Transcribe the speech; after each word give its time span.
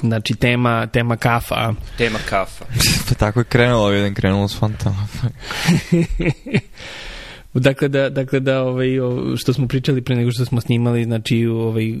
Znači, 0.00 0.34
tema, 0.34 0.86
tema 0.86 1.16
kafa. 1.16 1.72
Tema 1.98 2.18
kafa. 2.28 2.64
pa 3.08 3.14
tako 3.14 3.40
je 3.40 3.44
krenulo, 3.44 3.88
vidim, 3.88 4.14
krenulo 4.14 4.48
s 4.48 4.58
fantama. 4.58 5.06
Dakle 7.54 7.88
da, 7.88 8.10
dakle 8.10 8.40
da 8.40 8.62
ovaj, 8.62 8.88
što 9.36 9.52
smo 9.52 9.68
pričali 9.68 10.02
pre 10.02 10.16
nego 10.16 10.30
što 10.30 10.44
smo 10.44 10.60
snimali, 10.60 11.04
znači 11.04 11.46
ovaj, 11.46 11.94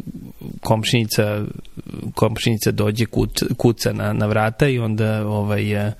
komšinica, 0.60 1.44
komšinica 2.14 2.70
dođe 2.70 3.06
kuca, 3.06 3.46
kuca 3.56 3.92
na, 3.92 4.12
na 4.12 4.26
vrata 4.26 4.68
i 4.68 4.78
onda 4.78 5.26
ovaj, 5.26 5.86
eh, 5.86 5.92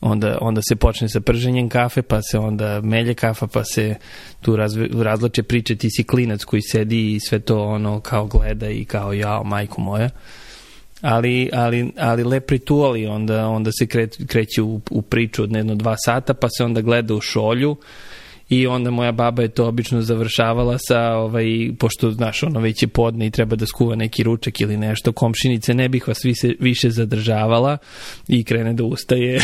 onda, 0.00 0.38
onda 0.40 0.60
se 0.68 0.76
počne 0.76 1.08
sa 1.08 1.20
prženjem 1.20 1.68
kafe, 1.68 2.02
pa 2.02 2.22
se 2.22 2.38
onda 2.38 2.80
melje 2.80 3.14
kafa, 3.14 3.46
pa 3.46 3.64
se 3.64 3.94
tu 4.40 4.56
razve, 4.56 4.88
razlače 5.02 5.42
priče, 5.42 5.76
ti 5.76 5.88
si 5.90 6.04
klinac 6.04 6.44
koji 6.44 6.62
sedi 6.62 7.14
i 7.14 7.20
sve 7.20 7.38
to 7.38 7.64
ono 7.64 8.00
kao 8.00 8.26
gleda 8.26 8.70
i 8.70 8.84
kao 8.84 9.12
jao, 9.12 9.44
majku 9.44 9.80
moja. 9.80 10.10
Ali, 11.00 11.50
ali, 11.52 11.92
ali 11.98 12.24
lep 12.24 12.50
ritual 12.50 12.96
i 12.96 13.06
onda, 13.06 13.48
onda 13.48 13.70
se 13.78 13.86
kre, 13.86 14.08
kreće 14.26 14.62
u, 14.62 14.80
u 14.90 15.02
priču 15.02 15.42
od 15.42 15.52
jedno 15.52 15.74
dva 15.74 15.94
sata, 16.04 16.34
pa 16.34 16.48
se 16.48 16.64
onda 16.64 16.80
gleda 16.80 17.14
u 17.14 17.20
šolju, 17.20 17.76
i 18.48 18.66
onda 18.66 18.90
moja 18.90 19.12
baba 19.12 19.42
je 19.42 19.48
to 19.48 19.66
obično 19.66 20.02
završavala 20.02 20.78
sa, 20.78 21.00
ovaj, 21.00 21.46
pošto, 21.78 22.10
znaš, 22.10 22.42
ono 22.42 22.60
već 22.60 22.82
je 22.82 22.88
podne 22.88 23.26
i 23.26 23.30
treba 23.30 23.56
da 23.56 23.66
skuva 23.66 23.94
neki 23.94 24.22
ručak 24.22 24.60
ili 24.60 24.76
nešto, 24.76 25.12
komšinice 25.12 25.74
ne 25.74 25.88
bih 25.88 26.08
vas 26.08 26.24
više, 26.24 26.54
više 26.60 26.90
zadržavala 26.90 27.78
i 28.28 28.44
krene 28.44 28.72
da 28.72 28.84
ustaje 28.84 29.40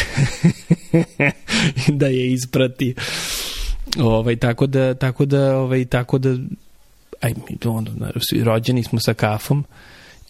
da 2.01 2.07
je 2.07 2.33
isprati. 2.33 2.95
Ovaj, 4.01 4.37
tako 4.37 4.67
da, 4.67 4.95
tako 4.95 5.25
da, 5.25 5.57
ovaj, 5.57 5.85
tako 5.85 6.19
da, 6.19 6.37
aj, 7.21 7.35
onda, 7.65 7.91
rođeni 8.43 8.83
smo 8.83 9.01
sa 9.01 9.15
kafom, 9.15 9.65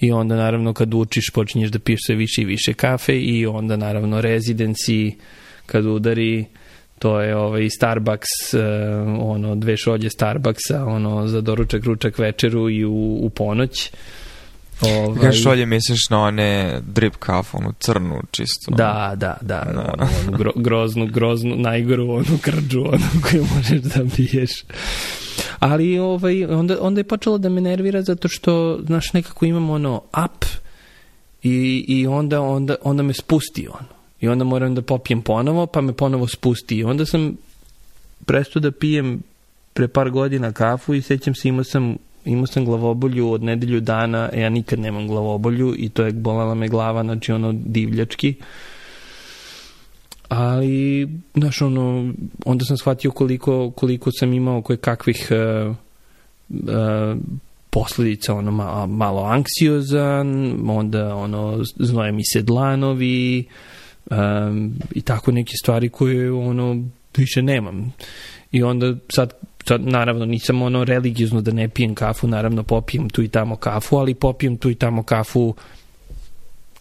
i 0.03 0.13
onda 0.13 0.37
naravno 0.37 0.73
kad 0.73 0.95
učiš 0.95 1.25
počinješ 1.35 1.71
da 1.71 1.79
piješ 1.79 2.01
sve 2.07 2.15
više 2.15 2.43
i 2.43 2.45
više 2.45 2.75
kafe 2.75 3.21
i 3.21 3.47
onda 3.47 3.77
naravno 3.77 4.21
rezidenci 4.21 5.15
kad 5.67 5.87
udari 5.87 6.45
to 6.99 7.21
je 7.21 7.37
ovaj 7.37 7.71
Starbucks 7.71 8.55
uh, 8.55 8.61
ono 9.21 9.55
dve 9.55 9.77
šolje 9.77 10.11
Starbucksa 10.11 10.85
ono 10.85 11.27
za 11.27 11.41
doručak 11.41 11.85
ručak 11.85 12.19
večeru 12.19 12.71
i 12.71 12.85
u, 12.85 13.19
u 13.23 13.31
ponoć 13.31 13.91
Ovaj... 14.81 15.21
Kada 15.21 15.33
šolje 15.33 15.67
misliš 15.67 16.11
na 16.11 16.23
one 16.23 16.81
drip 16.87 17.17
kafu, 17.17 17.57
onu 17.57 17.73
crnu 17.79 18.21
čisto. 18.31 18.71
Da, 18.71 19.13
da, 19.17 19.37
da. 19.41 19.63
da. 19.75 19.95
Onu, 19.99 20.09
onu 20.29 20.39
gro, 20.39 20.53
groznu, 20.57 21.07
groznu, 21.07 21.57
najgoru 21.57 22.11
onu 22.11 22.39
krđu, 22.41 22.81
onu 22.81 23.23
koju 23.31 23.47
možeš 23.55 23.81
da 23.81 24.05
biješ. 24.17 24.51
Ali 25.63 25.99
ovaj, 25.99 26.45
onda, 26.45 26.77
onda 26.81 27.01
je 27.01 27.05
počelo 27.05 27.39
da 27.39 27.49
me 27.49 27.61
nervira 27.61 28.03
zato 28.03 28.29
što, 28.29 28.81
znaš, 28.87 29.13
nekako 29.13 29.45
imam 29.45 29.71
ono 29.71 29.97
up 29.97 30.45
i, 31.43 31.85
i 31.89 32.07
onda, 32.07 32.41
onda, 32.41 32.75
onda 32.83 33.03
me 33.03 33.13
spusti 33.15 33.69
ono. 33.69 33.89
I 34.21 34.29
onda 34.29 34.45
moram 34.45 34.75
da 34.75 34.83
popijem 34.83 35.23
ponovo, 35.23 35.67
pa 35.67 35.81
me 35.81 35.93
ponovo 35.93 36.27
spusti. 36.27 36.77
I 36.77 36.85
onda 36.85 37.07
sam 37.07 37.37
prestao 38.27 38.61
da 38.61 38.71
pijem 38.71 39.23
pre 39.73 39.89
par 39.89 40.11
godina 40.11 40.53
kafu 40.53 40.95
i 40.95 41.03
sećam 41.03 41.35
se 41.35 41.49
imao 41.49 41.65
sam 41.65 41.97
imao 42.25 42.47
sam 42.47 42.65
glavobolju 42.65 43.31
od 43.31 43.43
nedelju 43.43 43.81
dana, 43.81 44.31
ja 44.37 44.49
nikad 44.49 44.79
nemam 44.79 45.09
glavobolju 45.09 45.75
i 45.79 45.89
to 45.89 46.05
je 46.05 46.13
bolala 46.13 46.55
me 46.55 46.69
glava, 46.69 47.03
znači 47.03 47.33
ono 47.33 47.53
divljački. 47.53 48.35
Ali, 50.35 51.09
znaš, 51.35 51.63
ono, 51.63 52.13
onda 52.45 52.65
sam 52.65 52.77
shvatio 52.77 53.11
koliko, 53.11 53.71
koliko 53.71 54.11
sam 54.13 54.33
imao 54.33 54.63
koje 54.63 54.77
kakvih 54.77 55.29
uh, 55.31 55.77
uh, 56.49 57.19
posledica, 57.71 58.35
ono, 58.35 58.51
malo, 58.51 58.87
malo 58.87 59.23
anksiozan, 59.23 60.59
onda, 60.71 61.15
ono, 61.15 61.59
znoje 61.79 62.13
mi 62.13 62.23
se 62.25 62.43
dlanovi, 62.43 63.45
um, 64.11 64.75
i 64.95 65.01
tako 65.01 65.33
neke 65.33 65.53
stvari 65.63 65.89
koje 65.89 66.33
ono 66.33 66.85
više 67.17 67.43
nemam. 67.43 67.93
I 68.53 68.63
onda 68.63 68.95
sad, 69.15 69.33
sad 69.65 69.81
naravno 69.87 70.25
nisam 70.25 70.63
ono 70.63 70.85
religiozno 70.85 71.41
da 71.41 71.53
ne 71.53 71.69
pijem 71.69 71.95
kafu, 71.95 72.27
naravno 72.27 72.63
popijem 72.63 73.11
tu 73.11 73.23
i 73.23 73.29
tamo 73.29 73.57
kafu, 73.57 73.97
ali 73.97 74.15
popijem 74.15 74.57
tu 74.57 74.71
i 74.71 74.75
tamo 74.75 75.03
kafu 75.03 75.55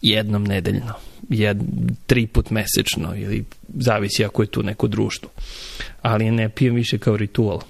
jednom 0.02 0.44
nedeljno, 0.44 0.92
jed, 1.32 1.58
tri 2.06 2.26
put 2.26 2.50
mesečno 2.50 3.16
ili 3.16 3.44
zavisi 3.74 4.24
ako 4.24 4.42
je 4.42 4.46
tu 4.46 4.62
neko 4.62 4.88
društvo. 4.88 5.30
Ali 6.02 6.30
ne 6.30 6.48
pijem 6.48 6.74
više 6.74 6.98
kao 6.98 7.16
ritual. 7.16 7.60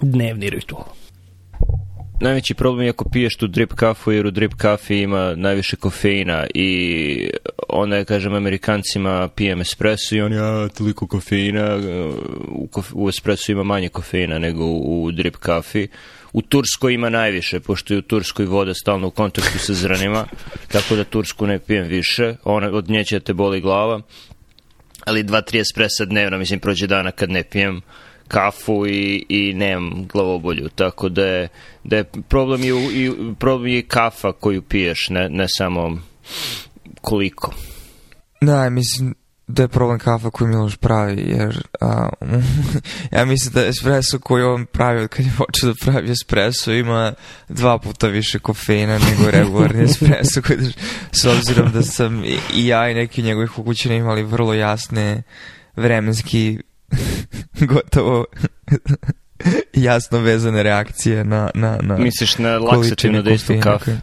Dnevni 0.00 0.50
ritual 0.50 0.98
najveći 2.20 2.54
problem 2.54 2.86
je 2.86 2.90
ako 2.90 3.10
piješ 3.10 3.36
tu 3.36 3.46
drip 3.46 3.72
kafu, 3.72 4.12
jer 4.12 4.26
u 4.26 4.30
drip 4.30 4.54
kafi 4.54 4.96
ima 4.96 5.34
najviše 5.34 5.76
kofeina 5.76 6.46
i 6.54 7.30
onda 7.68 7.96
je, 7.96 8.04
kažem, 8.04 8.34
Amerikancima 8.34 9.28
pijem 9.28 9.60
espresso 9.60 10.16
i 10.16 10.20
on 10.20 10.32
ja, 10.32 10.68
toliko 10.68 11.06
kofeina, 11.06 11.80
u, 12.48 12.66
kof, 12.66 12.90
u 12.94 13.08
espresso 13.08 13.52
ima 13.52 13.62
manje 13.62 13.88
kofeina 13.88 14.38
nego 14.38 14.64
u 14.66 15.10
drip 15.12 15.36
kafi. 15.36 15.88
U 16.32 16.42
Turskoj 16.42 16.94
ima 16.94 17.08
najviše, 17.10 17.60
pošto 17.60 17.94
je 17.94 17.98
u 17.98 18.02
Turskoj 18.02 18.46
voda 18.46 18.74
stalno 18.74 19.06
u 19.06 19.10
kontaktu 19.10 19.58
sa 19.58 19.74
zranima, 19.74 20.26
tako 20.72 20.96
da 20.96 21.04
Tursku 21.04 21.46
ne 21.46 21.58
pijem 21.58 21.86
više, 21.86 22.34
ona, 22.44 22.70
od 22.70 22.90
nje 22.90 23.04
će 23.04 23.20
te 23.20 23.34
boli 23.34 23.60
glava, 23.60 24.00
ali 25.04 25.24
2-3 25.24 25.60
espressa 25.60 26.04
dnevno, 26.04 26.38
mislim, 26.38 26.60
prođe 26.60 26.86
dana 26.86 27.10
kad 27.10 27.30
ne 27.30 27.42
pijem 27.42 27.80
kafu 28.28 28.86
i, 28.86 29.26
i 29.28 29.54
nemam 29.54 30.06
glavobolju, 30.12 30.68
tako 30.74 31.08
da 31.08 31.26
je, 31.26 31.48
da 31.84 31.96
je 31.96 32.04
problem, 32.28 32.62
je, 32.62 32.74
i, 32.92 33.12
problem 33.38 33.72
je 33.72 33.82
kafa 33.82 34.32
koju 34.32 34.62
piješ, 34.62 35.06
ne, 35.10 35.28
ne 35.28 35.46
samo 35.48 35.98
koliko. 37.00 37.54
Da, 38.40 38.70
mislim 38.70 39.14
da 39.48 39.62
je 39.62 39.68
problem 39.68 39.98
kafa 39.98 40.30
koju 40.30 40.48
Miloš 40.48 40.76
pravi, 40.76 41.22
jer 41.26 41.62
a, 41.80 42.08
ja 43.16 43.24
mislim 43.24 43.52
da 43.52 43.66
espresso 43.66 44.18
koji 44.18 44.44
on 44.44 44.66
pravi 44.66 45.02
od 45.02 45.08
kad 45.08 45.26
je 45.26 45.32
počeo 45.38 45.68
da 45.68 45.74
pravi 45.84 46.10
espresso 46.10 46.72
ima 46.72 47.12
dva 47.48 47.78
puta 47.78 48.06
više 48.06 48.38
kofeina 48.38 48.98
nego 48.98 49.30
regularni 49.30 49.84
espresso 49.90 50.42
koji, 50.42 50.58
s 51.12 51.24
obzirom 51.24 51.72
da 51.72 51.82
sam 51.82 52.24
i, 52.24 52.38
i 52.54 52.66
ja 52.66 52.90
i 52.90 52.94
neki 52.94 53.22
njegovih 53.22 53.58
ukućena 53.58 53.94
imali 53.94 54.22
vrlo 54.22 54.54
jasne 54.54 55.22
vremenski 55.76 56.58
gotovo 57.72 58.24
jasno 59.74 60.18
vezane 60.18 60.62
reakcije 60.62 61.24
na, 61.24 61.50
na, 61.54 61.78
na 61.82 61.96
Misliš 61.98 62.38
na 62.38 62.58
laksativno 62.58 63.22
dejstvo 63.22 63.60
kafe? 63.62 63.96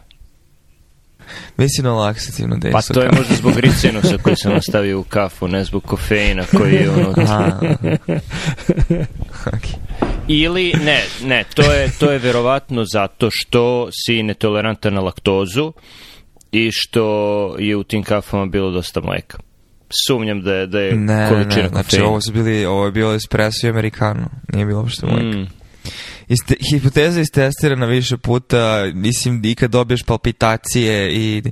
Mislim 1.57 1.85
na 1.85 1.93
laksativno 1.93 2.57
dejstvo 2.57 2.81
Pa 2.87 2.93
to 2.93 3.01
je 3.01 3.11
možda 3.17 3.35
zbog 3.35 3.59
ricenusa 3.59 4.17
koji 4.17 4.35
sam 4.35 4.55
ostavio 4.55 4.99
u 4.99 5.03
kafu, 5.03 5.47
ne 5.47 5.63
zbog 5.63 5.83
kofeina 5.83 6.43
koji 6.57 6.73
je 6.73 6.89
ono... 6.89 7.01
okay. 9.55 9.75
Ili, 10.27 10.73
ne, 10.85 11.03
ne, 11.23 11.43
to 11.53 11.73
je, 11.73 11.91
to 11.99 12.11
je 12.11 12.19
verovatno 12.19 12.85
zato 12.93 13.29
što 13.31 13.89
si 13.91 14.23
netolerantan 14.23 14.93
na 14.93 15.01
laktozu 15.01 15.73
i 16.51 16.69
što 16.71 17.55
je 17.59 17.75
u 17.75 17.83
tim 17.83 18.03
kafama 18.03 18.45
bilo 18.45 18.71
dosta 18.71 19.01
mleka 19.01 19.37
sumnjam 20.07 20.41
da 20.41 20.53
je, 20.53 20.67
da 20.67 20.79
je 20.79 20.95
ne, 20.95 21.29
količina 21.29 21.63
ne, 21.63 21.69
znači 21.69 22.01
ovo 22.01 22.21
su 22.21 22.31
bili, 22.31 22.65
ovo 22.65 22.85
je 22.85 22.91
bilo 22.91 23.13
espresso 23.13 23.67
i 23.67 23.69
americano, 23.69 24.29
nije 24.53 24.65
bilo 24.65 24.79
uopšte 24.79 25.05
mleka. 25.05 25.37
Mm. 25.37 25.47
Iste, 26.27 26.55
hipoteza 26.71 27.21
istestirana 27.21 27.85
više 27.85 28.17
puta, 28.17 28.91
mislim, 28.93 29.41
i 29.45 29.55
kad 29.55 29.71
dobiješ 29.71 30.03
palpitacije 30.03 31.13
i 31.13 31.43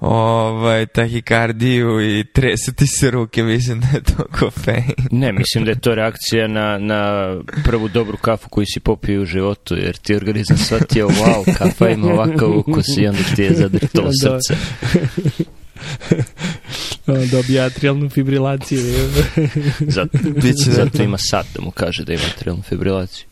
ovaj, 0.00 0.86
tahikardiju 0.86 2.18
i 2.18 2.24
tresati 2.24 2.86
se 2.86 3.10
ruke, 3.10 3.42
mislim 3.42 3.80
da 3.80 3.86
je 3.86 4.02
to 4.02 4.24
kofein. 4.38 4.94
Ne, 5.10 5.32
mislim 5.32 5.64
da 5.64 5.70
je 5.70 5.80
to 5.80 5.94
reakcija 5.94 6.48
na, 6.48 6.78
na 6.78 7.34
prvu 7.64 7.88
dobru 7.88 8.16
kafu 8.16 8.48
koju 8.48 8.66
si 8.74 8.80
popio 8.80 9.22
u 9.22 9.26
životu, 9.26 9.74
jer 9.74 9.96
ti 9.96 10.14
organizam 10.14 10.56
shvatio, 10.56 11.08
wow, 11.08 11.58
kafa 11.58 11.88
ima 11.88 12.06
ovakav 12.06 12.58
ukus 12.58 12.86
i 12.98 13.06
onda 13.06 13.22
ti 13.36 13.42
je 13.42 13.54
zadrtalo 13.54 14.10
da. 14.22 14.38
srce. 14.40 14.56
Dobija 17.32 17.64
atrialnu 17.64 18.08
fibrilaciju. 18.08 18.80
zato, 19.80 20.18
zato 20.54 21.02
ima 21.02 21.18
sat 21.18 21.46
da 21.54 21.62
mu 21.62 21.70
kaže 21.70 22.04
da 22.04 22.12
ima 22.12 22.22
atrialnu 22.36 22.62
fibrilaciju. 22.62 23.29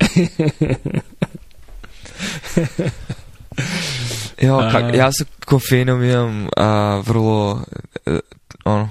jo, 4.46 4.68
kak, 4.72 4.94
ja 4.94 5.12
sa 5.12 5.24
kofeinom 5.44 6.04
imam 6.04 6.48
a, 6.56 7.02
vrlo 7.06 7.62
uh, 8.06 8.18
ono 8.64 8.88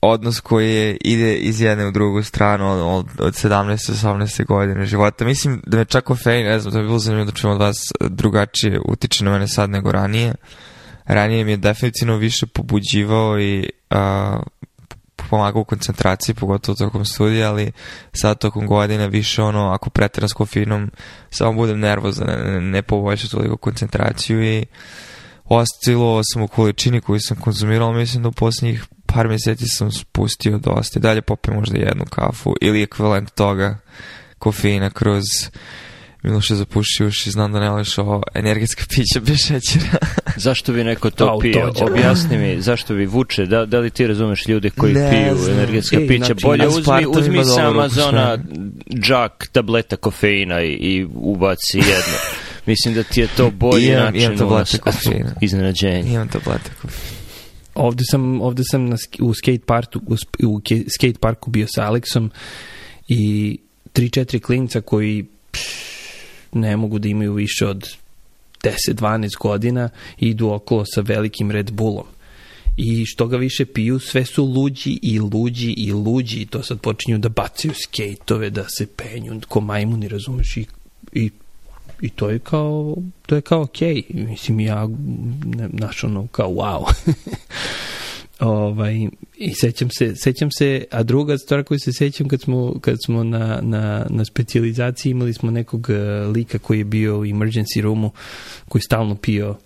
odnos 0.00 0.40
koji 0.40 0.74
je, 0.74 0.96
ide 1.00 1.36
iz 1.36 1.60
jedne 1.60 1.86
u 1.86 1.90
drugu 1.90 2.22
stranu 2.22 2.96
od, 2.96 3.06
od 3.18 3.34
17. 3.34 3.74
18. 3.74 4.46
godine 4.46 4.86
života. 4.86 5.24
Mislim 5.24 5.62
da 5.66 5.76
me 5.76 5.84
čak 5.84 6.04
kofein, 6.04 6.46
ne 6.46 6.60
znam, 6.60 6.72
to 6.72 6.78
je 6.78 6.84
bilo 6.84 6.98
zanimljivo 6.98 7.30
da 7.30 7.36
čujem 7.36 7.54
od 7.54 7.60
vas 7.60 7.76
drugačije 8.00 8.80
utiče 8.88 9.24
na 9.24 9.30
mene 9.30 9.48
sad 9.48 9.70
nego 9.70 9.92
ranije. 9.92 10.34
Ranije 11.04 11.44
mi 11.44 11.50
je 11.50 11.56
definitivno 11.56 12.16
više 12.16 12.46
pobuđivao 12.46 13.40
i 13.40 13.70
a, 13.90 14.40
pomagao 15.30 15.62
u 15.62 15.64
koncentraciji, 15.64 16.34
pogotovo 16.34 16.76
tokom 16.76 17.04
studija, 17.04 17.50
ali 17.50 17.72
sad 18.12 18.38
tokom 18.38 18.66
godine 18.66 19.08
više 19.08 19.42
ono, 19.42 19.70
ako 19.70 19.90
pretjeram 19.90 20.28
s 20.28 20.32
kofinom, 20.32 20.90
samo 21.30 21.52
budem 21.52 21.80
nervozan, 21.80 22.26
ne, 22.26 22.36
ne, 22.36 22.60
ne 22.60 22.82
poboljša 22.82 23.28
toliko 23.28 23.56
koncentraciju 23.56 24.42
i 24.44 24.66
oscilovao 25.44 26.20
sam 26.24 26.42
u 26.42 26.48
količini 26.48 27.00
koju 27.00 27.20
sam 27.20 27.36
konzumirao, 27.36 27.92
mislim 27.92 28.22
da 28.22 28.28
u 28.28 28.32
posljednjih 28.32 28.84
par 29.06 29.28
mjeseci 29.28 29.68
sam 29.68 29.92
spustio 29.92 30.58
dosta 30.58 30.98
i 30.98 31.02
dalje 31.02 31.22
popijem 31.22 31.58
možda 31.58 31.78
jednu 31.78 32.04
kafu 32.10 32.54
ili 32.60 32.82
ekvivalent 32.82 33.34
toga 33.34 33.78
kofeina 34.38 34.90
kroz 34.90 35.24
Miloše 36.22 36.54
zapuši 36.54 37.04
uši, 37.04 37.30
znam 37.30 37.52
da 37.52 37.60
ne 37.60 37.70
voliš 37.70 37.98
ovo 37.98 38.22
energetska 38.34 38.84
pića 38.88 39.20
bez 39.20 39.38
šećera. 39.38 39.98
zašto 40.36 40.72
bi 40.72 40.84
neko 40.84 41.10
to 41.10 41.24
Au, 41.26 41.40
pio? 41.40 41.52
tođe. 41.52 41.84
Objasni 41.84 42.38
mi, 42.38 42.60
zašto 42.60 42.94
bi 42.94 43.06
vuče? 43.06 43.46
Da, 43.46 43.66
da 43.66 43.78
li 43.78 43.90
ti 43.90 44.06
razumeš 44.06 44.48
ljude 44.48 44.70
koji 44.70 44.94
Ne 44.94 45.10
piju 45.10 45.36
znam. 45.36 45.54
energetska 45.54 45.96
Ej, 45.96 46.08
pića? 46.08 46.24
znači, 46.24 46.44
Bolje 46.44 46.68
uzmi, 46.68 47.06
uzmi 47.08 47.44
sa 47.46 47.68
Amazona 47.68 48.38
džak 48.96 49.48
tableta 49.52 49.96
kofeina 49.96 50.62
i, 50.62 50.68
i 50.70 51.06
ubaci 51.14 51.78
jedno. 51.78 52.18
Mislim 52.66 52.94
da 52.94 53.02
ti 53.02 53.20
je 53.20 53.26
to 53.26 53.50
bolji 53.50 53.86
Imam- 53.86 54.04
način 54.04 54.22
imam 54.22 54.38
tablete 54.38 54.78
kofeina. 54.78 55.34
iznenađenje. 55.40 56.12
Imam 56.12 56.28
tablete 56.28 56.70
kofeina. 56.82 57.20
Ovde 57.74 58.04
sam, 58.10 58.40
ovde 58.40 58.62
sam 58.70 58.86
na, 58.86 58.96
u 59.20 59.34
skate 59.34 59.58
parku, 59.66 59.98
u, 60.06 60.14
u 60.46 60.60
skate 60.96 61.18
parku 61.20 61.50
bio 61.50 61.66
sa 61.68 61.82
Aleksom 61.82 62.30
i 63.08 63.58
tri, 63.92 64.10
četiri 64.10 64.40
klinca 64.40 64.80
koji 64.80 65.24
pff, 65.50 65.62
ne 66.52 66.76
mogu 66.76 66.98
da 66.98 67.08
imaju 67.08 67.32
više 67.32 67.66
od 67.66 67.88
10-12 68.62 69.28
godina 69.40 69.88
i 70.18 70.28
idu 70.28 70.48
okolo 70.50 70.84
sa 70.94 71.00
velikim 71.00 71.50
Red 71.50 71.70
Bullom. 71.70 72.06
I 72.76 73.06
što 73.06 73.26
ga 73.26 73.36
više 73.36 73.64
piju, 73.64 73.98
sve 73.98 74.24
su 74.24 74.44
luđi 74.44 74.98
i 75.02 75.18
luđi 75.18 75.70
i 75.70 75.92
luđi. 75.92 76.40
I 76.40 76.46
to 76.46 76.62
sad 76.62 76.80
počinju 76.80 77.18
da 77.18 77.28
bacaju 77.28 77.74
skejtove, 77.74 78.50
da 78.50 78.64
se 78.68 78.86
penju 78.86 79.40
ko 79.48 79.60
majmuni, 79.60 80.08
razumeš, 80.08 80.56
i, 80.56 80.66
i 81.12 81.30
i 82.00 82.08
to 82.08 82.30
je 82.30 82.38
kao 82.38 82.96
to 83.26 83.34
je 83.34 83.40
kao 83.40 83.62
okej. 83.62 84.02
Mislim 84.08 84.60
ja 84.60 84.88
ne, 85.44 85.68
ono 86.02 86.26
kao 86.26 86.50
wow 86.50 86.92
ovaj 88.40 89.08
i 89.36 89.54
sećam 89.54 89.88
se 89.98 90.16
sećam 90.16 90.48
se 90.50 90.84
a 90.90 91.02
druga 91.02 91.38
stvar 91.38 91.64
koju 91.64 91.78
se 91.78 91.92
sećam 91.92 92.28
kad 92.28 92.40
smo 92.40 92.74
kad 92.80 92.96
smo 93.06 93.24
na 93.24 93.60
na 93.62 94.06
na 94.10 94.24
specijalizaciji 94.24 95.10
imali 95.10 95.32
smo 95.32 95.50
nekog 95.50 95.86
uh, 95.90 96.32
lika 96.34 96.58
koji 96.58 96.78
je 96.78 96.84
bio 96.84 97.18
u 97.18 97.24
emergency 97.24 97.80
roomu 97.80 98.10
koji 98.68 98.82
stalno 98.82 99.14
pio 99.14 99.56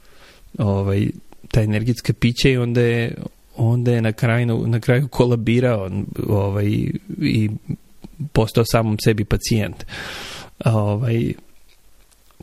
ovaj 0.59 1.09
ta 1.51 1.63
energetska 1.63 2.13
pića 2.13 2.49
i 2.49 2.57
onda 2.57 2.81
je 2.81 3.15
onda 3.57 3.93
je 3.93 4.03
na 4.03 4.13
kraju 4.13 4.67
na 4.67 4.81
kraju 4.81 5.09
kolabirao 5.09 5.91
ovaj 6.29 6.67
i 7.21 7.51
postao 8.33 8.65
samom 8.67 8.97
sebi 9.05 9.25
pacijent. 9.25 9.85
Ovaj 10.65 11.33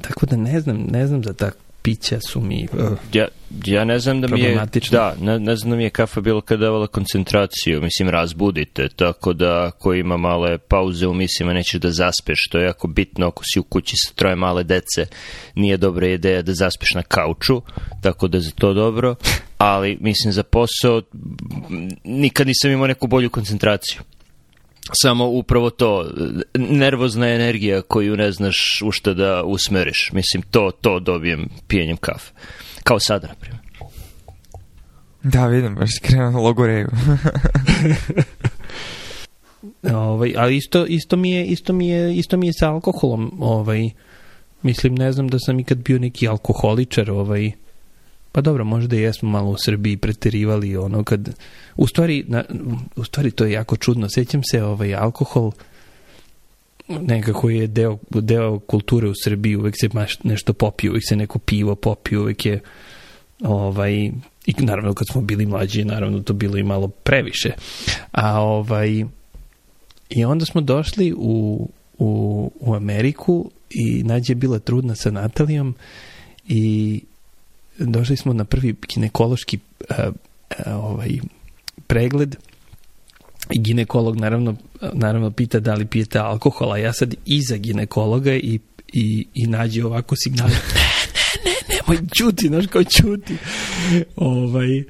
tako 0.02 0.26
da 0.26 0.36
ne 0.36 0.60
znam 0.60 0.78
ne 0.78 1.08
znam 1.08 1.24
za 1.24 1.34
ta 1.34 1.52
pića 1.82 2.20
su 2.20 2.42
mi 2.42 2.68
uh, 2.74 2.98
Ja, 3.14 3.28
ja 3.66 3.86
ne 3.86 4.00
znam 4.00 4.22
da 4.22 4.28
mi 4.28 4.42
je, 4.42 4.66
da, 4.92 5.16
ne, 5.22 5.40
ne 5.40 5.56
znam 5.56 5.70
da 5.72 5.78
mi 5.78 5.84
je 5.84 5.90
kafa 5.90 6.22
bilo 6.22 6.42
kad 6.42 6.60
davala 6.60 6.88
koncentraciju, 6.88 7.82
mislim 7.82 8.10
razbudite, 8.10 8.90
tako 8.96 9.34
da 9.34 9.66
ako 9.68 9.94
ima 9.94 10.18
male 10.18 10.58
pauze 10.58 11.08
u 11.08 11.14
mislima 11.14 11.54
nećeš 11.54 11.80
da 11.80 11.92
zaspeš, 11.92 12.40
što 12.48 12.58
je 12.58 12.66
jako 12.66 12.88
bitno 12.88 13.28
ako 13.28 13.44
si 13.54 13.60
u 13.60 13.64
kući 13.64 13.96
sa 13.98 14.14
troje 14.14 14.36
male 14.36 14.64
dece, 14.64 15.06
nije 15.56 15.78
dobra 15.78 16.08
ideja 16.08 16.42
da 16.42 16.54
zaspeš 16.54 16.94
na 16.94 17.04
kauču, 17.04 17.62
tako 18.02 18.28
da 18.28 18.38
je 18.38 18.42
za 18.42 18.52
to 18.52 18.74
dobro, 18.74 19.16
ali 19.58 19.98
mislim 20.02 20.34
za 20.34 20.44
posao 20.44 21.02
nikad 22.04 22.48
nisam 22.48 22.72
imao 22.72 22.88
neku 22.88 23.08
bolju 23.08 23.30
koncentraciju. 23.30 24.02
Samo 24.94 25.26
upravo 25.28 25.70
to, 25.70 26.12
nervozna 26.56 27.30
energija 27.30 27.82
koju 27.82 28.18
ne 28.18 28.32
znaš 28.32 28.82
u 28.86 28.92
šta 28.92 29.14
da 29.14 29.44
usmeriš. 29.44 30.10
Mislim, 30.14 30.44
to, 30.52 30.72
to 30.82 31.00
dobijem 31.00 31.50
pijenjem 31.68 31.98
kafe. 31.98 32.32
Kao 32.84 33.00
sada, 33.00 33.28
na 33.28 33.34
primjer. 33.40 33.62
Da, 35.24 35.48
vidim, 35.48 35.76
baš 35.76 35.90
si 35.90 36.00
krenuo 36.02 36.32
na 36.32 36.40
logoreju. 36.40 36.88
Ovaj, 39.94 40.34
ali 40.38 40.56
isto, 40.56 40.86
isto, 40.86 41.18
mi 41.18 41.32
je, 41.32 41.46
isto, 41.46 41.74
mi 41.74 41.88
je, 41.88 42.16
isto 42.16 42.38
mi 42.38 42.48
je 42.48 42.54
sa 42.54 42.72
alkoholom. 42.72 43.38
Ovaj, 43.40 43.90
mislim, 44.62 44.96
ne 44.96 45.12
znam 45.12 45.28
da 45.28 45.40
sam 45.40 45.60
ikad 45.60 45.78
bio 45.78 46.00
neki 46.00 46.28
alkoholičar. 46.28 47.12
Ovaj, 47.12 47.52
pa 48.32 48.42
dobro, 48.42 48.64
možda 48.64 48.96
i 48.96 49.02
jesmo 49.02 49.30
malo 49.30 49.50
u 49.50 49.58
Srbiji 49.58 49.98
preterivali 49.98 50.78
ono 50.78 51.04
kad... 51.04 51.30
U 51.76 51.88
stvari, 51.88 52.24
na, 52.28 52.44
u 52.96 53.04
stvari 53.04 53.32
to 53.32 53.46
je 53.46 53.52
jako 53.52 53.78
čudno. 53.78 54.10
Sećam 54.10 54.42
se, 54.44 54.64
ovaj, 54.64 54.96
alkohol 54.96 55.52
nekako 56.88 57.50
je 57.50 57.68
deo, 57.68 57.98
deo 58.10 58.60
kulture 58.60 59.08
u 59.08 59.14
Srbiji, 59.24 59.56
uvek 59.56 59.76
se 59.82 59.90
maš, 59.94 60.24
nešto 60.24 60.54
popije, 60.54 60.92
uvek 60.92 61.04
se 61.10 61.16
neko 61.16 61.40
pivo 61.40 61.76
popije, 61.76 62.20
uvek 62.20 62.46
je 62.46 62.60
ovaj, 63.44 63.94
i 64.46 64.54
naravno 64.58 64.94
kad 64.94 65.08
smo 65.08 65.22
bili 65.22 65.46
mlađi, 65.46 65.86
naravno 65.86 66.20
to 66.20 66.34
bilo 66.34 66.58
i 66.58 66.64
malo 66.64 66.88
previše. 66.88 67.52
A 68.12 68.42
ovaj, 68.42 69.06
i 70.10 70.26
onda 70.26 70.46
smo 70.46 70.62
došli 70.62 71.14
u, 71.18 71.70
u, 71.98 72.52
u 72.60 72.74
Ameriku 72.74 73.52
i 73.70 74.04
Nađa 74.04 74.32
je 74.32 74.36
bila 74.36 74.60
trudna 74.60 74.96
sa 74.96 75.12
Natalijom 75.12 75.76
i 76.48 77.02
došli 77.78 78.18
smo 78.18 78.34
na 78.34 78.46
prvi 78.46 78.76
ginekološki 78.94 79.60
uh, 79.90 79.96
uh, 80.08 80.14
ovaj, 80.68 81.10
pregled 81.88 82.36
i 83.50 83.60
ginekolog 83.60 84.18
naravno, 84.18 84.56
naravno 84.94 85.32
pita 85.32 85.60
da 85.60 85.74
li 85.74 85.86
pijete 85.86 86.20
alkohola. 86.20 86.78
Ja 86.78 86.94
sad 86.94 87.16
iza 87.26 87.58
ginekologa 87.58 88.34
i, 88.34 88.60
i, 88.94 89.26
i 89.34 89.48
nađe 89.48 89.86
ovako 89.86 90.16
signal 90.16 90.48
ne, 90.50 90.56
ne, 91.46 91.52
ne, 91.70 91.76
nemoj 91.76 92.08
čuti, 92.18 92.48
znaš 92.48 92.68
kao 92.68 92.84
čuti. 92.84 93.36
Ovaj, 94.16 94.84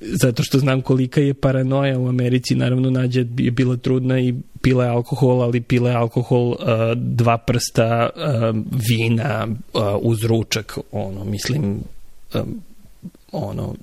zato 0.00 0.42
što 0.42 0.58
znam 0.58 0.82
kolika 0.82 1.20
je 1.20 1.34
paranoja 1.34 1.98
u 1.98 2.08
Americi, 2.08 2.54
naravno 2.54 2.90
Nađa 2.90 3.20
je 3.20 3.50
bila 3.50 3.76
trudna 3.76 4.20
i 4.20 4.34
pila 4.66 4.84
je 4.84 4.90
alkohol, 4.90 5.42
ali 5.42 5.60
pila 5.60 5.90
je 5.90 5.96
alkohol 5.96 6.46
uh, 6.50 6.58
dva 6.96 7.38
prsta 7.38 8.10
uh, 8.10 8.50
vina 8.88 9.46
uh, 9.46 9.82
uz 10.02 10.24
ručak, 10.24 10.78
ono, 10.92 11.24
mislim, 11.24 11.78
um, 12.34 12.62
ono, 13.32 13.74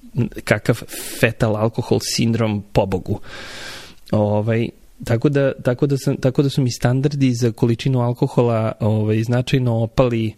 kakav 0.43 0.81
fetal 1.19 1.55
alkohol 1.55 1.99
sindrom 2.03 2.63
pobogu. 2.73 3.19
Ovaj, 4.11 4.67
tako 5.05 5.29
da, 5.29 5.53
tako, 5.63 5.87
da 5.87 5.97
sam, 5.97 6.17
tako 6.17 6.43
da 6.43 6.49
su 6.49 6.61
mi 6.61 6.71
standardi 6.71 7.33
za 7.33 7.51
količinu 7.51 8.01
alkohola 8.01 8.71
ovaj, 8.79 9.23
značajno 9.23 9.83
opali 9.83 10.33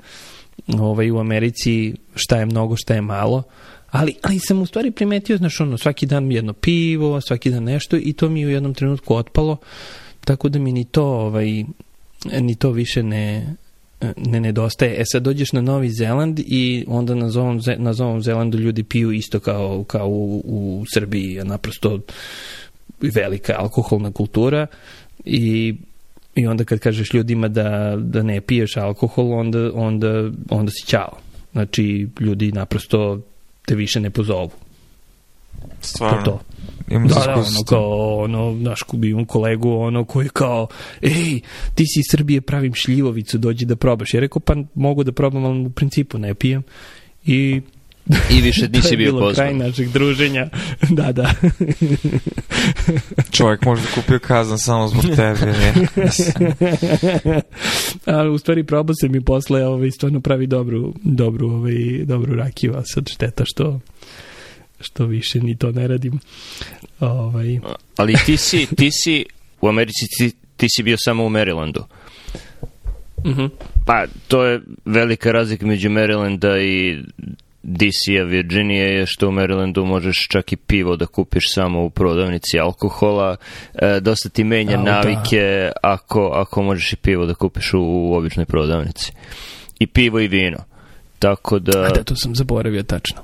ovaj, 0.67 1.11
u 1.11 1.17
Americi 1.17 1.93
šta 2.15 2.37
je 2.37 2.45
mnogo, 2.45 2.75
šta 2.75 2.93
je 2.93 3.01
malo. 3.01 3.43
Ali, 3.91 4.15
ali 4.21 4.39
sam 4.39 4.61
u 4.61 4.65
stvari 4.65 4.91
primetio, 4.91 5.37
znaš, 5.37 5.59
ono, 5.59 5.77
svaki 5.77 6.05
dan 6.05 6.31
jedno 6.31 6.53
pivo, 6.53 7.21
svaki 7.21 7.49
dan 7.49 7.63
nešto 7.63 7.97
i 7.97 8.13
to 8.13 8.29
mi 8.29 8.41
je 8.41 8.47
u 8.47 8.49
jednom 8.49 8.73
trenutku 8.73 9.15
otpalo, 9.15 9.57
tako 10.25 10.49
da 10.49 10.59
mi 10.59 10.71
ni 10.71 10.85
to, 10.85 11.05
ovaj, 11.05 11.63
ni 12.41 12.55
to 12.55 12.71
više 12.71 13.03
ne, 13.03 13.55
ne 14.17 14.39
nedostaje. 14.39 15.01
E 15.01 15.03
sad 15.11 15.23
dođeš 15.23 15.51
na 15.51 15.61
Novi 15.61 15.89
Zeland 15.89 16.39
i 16.39 16.85
onda 16.87 17.15
na 17.15 17.27
Novom, 17.27 17.61
na 17.77 17.91
Novom 17.91 18.21
Zelandu 18.21 18.57
ljudi 18.57 18.83
piju 18.83 19.11
isto 19.11 19.39
kao, 19.39 19.83
kao 19.83 20.07
u, 20.07 20.41
u 20.45 20.83
Srbiji, 20.93 21.41
naprosto 21.43 21.99
velika 23.01 23.55
alkoholna 23.57 24.11
kultura 24.11 24.67
i 25.25 25.75
i 26.35 26.47
onda 26.47 26.63
kad 26.63 26.79
kažeš 26.79 27.13
ljudima 27.13 27.47
da, 27.47 27.95
da 27.99 28.23
ne 28.23 28.41
piješ 28.41 28.77
alkohol, 28.77 29.33
onda, 29.33 29.71
onda, 29.73 30.31
onda 30.49 30.71
si 30.71 30.87
ćao. 30.87 31.17
Znači, 31.51 32.07
ljudi 32.19 32.51
naprosto 32.51 33.21
te 33.65 33.75
više 33.75 33.99
ne 33.99 34.09
pozovu. 34.09 34.51
Stvarno. 35.81 36.23
To, 36.23 36.31
to. 36.31 36.39
Imam 36.89 37.07
Da, 37.07 37.13
se 37.13 37.25
da, 37.25 37.33
ono 37.33 37.63
kao, 37.67 38.17
ono, 38.17 38.51
naš 38.51 38.79
imam 39.03 39.25
kolegu, 39.25 39.71
ono, 39.71 40.05
koji 40.05 40.25
je 40.25 40.29
kao, 40.29 40.67
ej, 41.01 41.39
ti 41.75 41.83
si 41.85 41.99
iz 41.99 42.05
Srbije, 42.11 42.41
pravim 42.41 42.73
šljivovicu, 42.73 43.37
dođi 43.37 43.65
da 43.65 43.75
probaš. 43.75 44.13
Ja 44.13 44.19
rekao, 44.19 44.39
pa 44.39 44.55
mogu 44.75 45.03
da 45.03 45.11
probam, 45.11 45.45
ali 45.45 45.65
u 45.65 45.69
principu 45.69 46.17
ne 46.17 46.33
pijem. 46.33 46.63
I 47.25 47.61
I 48.31 48.41
više 48.41 48.61
to 48.71 48.77
nisi 48.77 48.93
je 48.93 48.97
bio 48.97 49.11
bilo 49.11 49.33
kraj 49.33 49.51
pozvan. 49.51 49.67
našeg 49.67 49.89
druženja. 49.89 50.49
da, 50.97 51.11
da. 51.11 51.33
Čovjek 53.37 53.65
možda 53.65 53.87
kupio 53.95 54.19
kazan 54.19 54.59
samo 54.59 54.87
zbog 54.87 55.05
tebe. 55.15 55.45
Ne? 55.45 55.73
Ali 58.05 58.29
u 58.29 58.37
stvari 58.37 58.63
probao 58.63 58.95
sam 59.01 59.15
i 59.15 59.21
posle 59.21 59.65
ovaj, 59.65 59.91
stvarno 59.91 60.19
pravi 60.19 60.47
dobru, 60.47 60.93
dobru, 61.03 61.49
ovaj, 61.51 61.75
dobru 62.03 62.35
rakiju, 62.35 62.75
a 62.77 62.81
sad 62.85 63.09
šteta 63.09 63.43
što 63.45 63.79
što 64.85 65.05
više 65.05 65.39
ni 65.39 65.57
to 65.57 65.71
ne 65.71 65.87
radim. 65.87 66.19
Ovaj, 66.99 67.59
Ali 67.97 68.15
ti 68.25 68.37
si, 68.37 68.67
ti 68.77 68.89
si 68.91 69.25
u 69.61 69.67
Americi, 69.67 70.05
ti, 70.17 70.31
ti 70.57 70.67
si 70.69 70.83
bio 70.83 70.97
samo 70.99 71.25
u 71.25 71.29
Marylandu. 71.29 71.83
uh 73.17 73.49
Pa, 73.85 74.05
to 74.27 74.43
je 74.45 74.61
velika 74.85 75.31
razlika 75.31 75.65
među 75.65 75.89
Marylanda 75.89 76.61
i 76.61 77.03
DC-a 77.63 78.23
Virginije 78.23 78.95
je 78.95 79.05
što 79.05 79.27
u 79.29 79.31
Marylandu 79.31 79.85
možeš 79.85 80.27
čak 80.29 80.53
i 80.53 80.55
pivo 80.55 80.95
da 80.95 81.05
kupiš 81.05 81.53
samo 81.53 81.83
u 81.83 81.89
prodavnici 81.89 82.59
alkohola. 82.59 83.35
E, 83.73 83.99
dosta 83.99 84.29
ti 84.29 84.43
menja 84.43 84.77
Au, 84.77 84.83
navike 84.83 85.71
ako, 85.83 86.31
ako 86.33 86.63
možeš 86.63 86.93
i 86.93 86.95
pivo 86.95 87.25
da 87.25 87.33
kupiš 87.33 87.73
u, 87.73 87.79
u 87.79 88.15
običnoj 88.15 88.45
prodavnici. 88.45 89.11
I 89.79 89.87
pivo 89.87 90.19
i 90.19 90.27
vino. 90.27 90.57
Tako 91.19 91.59
da, 91.59 91.81
A 91.81 91.89
da, 91.89 92.03
to 92.03 92.15
sam 92.15 92.35
zaboravio 92.35 92.83
tačno. 92.83 93.21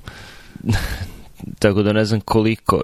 tako 1.59 1.83
da 1.83 1.93
ne 1.93 2.05
znam 2.05 2.21
koliko. 2.21 2.81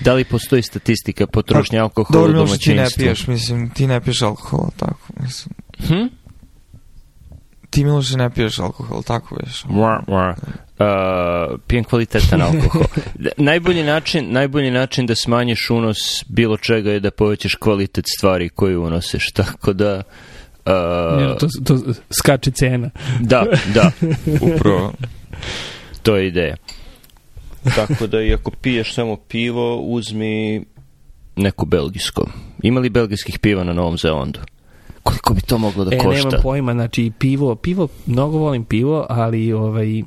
Da 0.00 0.14
li 0.14 0.24
postoji 0.24 0.62
statistika 0.62 1.26
potrošnje 1.26 1.78
alkohola 1.78 2.08
Pa, 2.12 2.18
Dobro, 2.18 2.30
u 2.32 2.44
Miloš, 2.44 2.58
ti 2.58 2.68
ne 2.68 2.74
domaćinstvu? 2.74 3.02
piješ, 3.02 3.26
mislim, 3.26 3.70
ti 3.70 3.86
ne 3.86 4.00
piješ 4.00 4.22
alkohol, 4.22 4.68
tako, 4.76 4.98
mislim. 5.20 5.54
Hm? 5.78 6.06
Ti, 7.70 7.84
Miloš, 7.84 8.10
ne 8.10 8.30
piješ 8.30 8.58
alkohol, 8.58 9.02
tako 9.02 9.34
već. 9.36 9.64
Mua, 9.64 10.02
mua. 10.08 10.34
Uh, 10.78 10.86
pijem 11.66 11.84
kvalitetan 11.84 12.42
alkohol. 12.42 12.82
D- 13.14 13.30
najbolji 13.36 13.82
način, 13.82 14.32
najbolji 14.32 14.70
način 14.70 15.06
da 15.06 15.14
smanjiš 15.14 15.70
unos 15.70 15.96
bilo 16.28 16.56
čega 16.56 16.90
je 16.92 17.00
da 17.00 17.10
povećaš 17.10 17.54
kvalitet 17.54 18.04
stvari 18.18 18.48
koje 18.48 18.78
unosiš. 18.78 19.32
Tako 19.32 19.72
da 19.72 20.02
uh, 20.66 20.72
Jer 21.20 21.36
to, 21.38 21.46
to 21.64 21.78
skače 22.20 22.50
cena. 22.50 22.90
da, 23.20 23.44
da, 23.74 23.90
Upravo. 24.54 24.92
to 26.02 26.16
je 26.16 26.28
ideja. 26.28 26.56
Tako 27.74 28.06
da 28.06 28.22
i 28.22 28.34
ako 28.34 28.50
piješ 28.50 28.94
samo 28.94 29.16
pivo, 29.16 29.76
uzmi 29.76 30.64
neko 31.36 31.66
belgijsko. 31.66 32.28
Ima 32.62 32.80
li 32.80 32.88
belgijskih 32.90 33.38
piva 33.38 33.64
na 33.64 33.72
Novom 33.72 33.98
Zelandu? 33.98 34.40
Koliko 35.02 35.34
bi 35.34 35.40
to 35.40 35.58
moglo 35.58 35.84
da 35.84 35.96
e, 35.96 35.98
košta? 35.98 36.28
nemam 36.28 36.42
pojma, 36.42 36.72
znači 36.72 37.12
pivo, 37.18 37.54
pivo, 37.54 37.88
mnogo 38.06 38.38
volim 38.38 38.64
pivo, 38.64 39.06
ali 39.08 39.52
ovaj, 39.52 40.02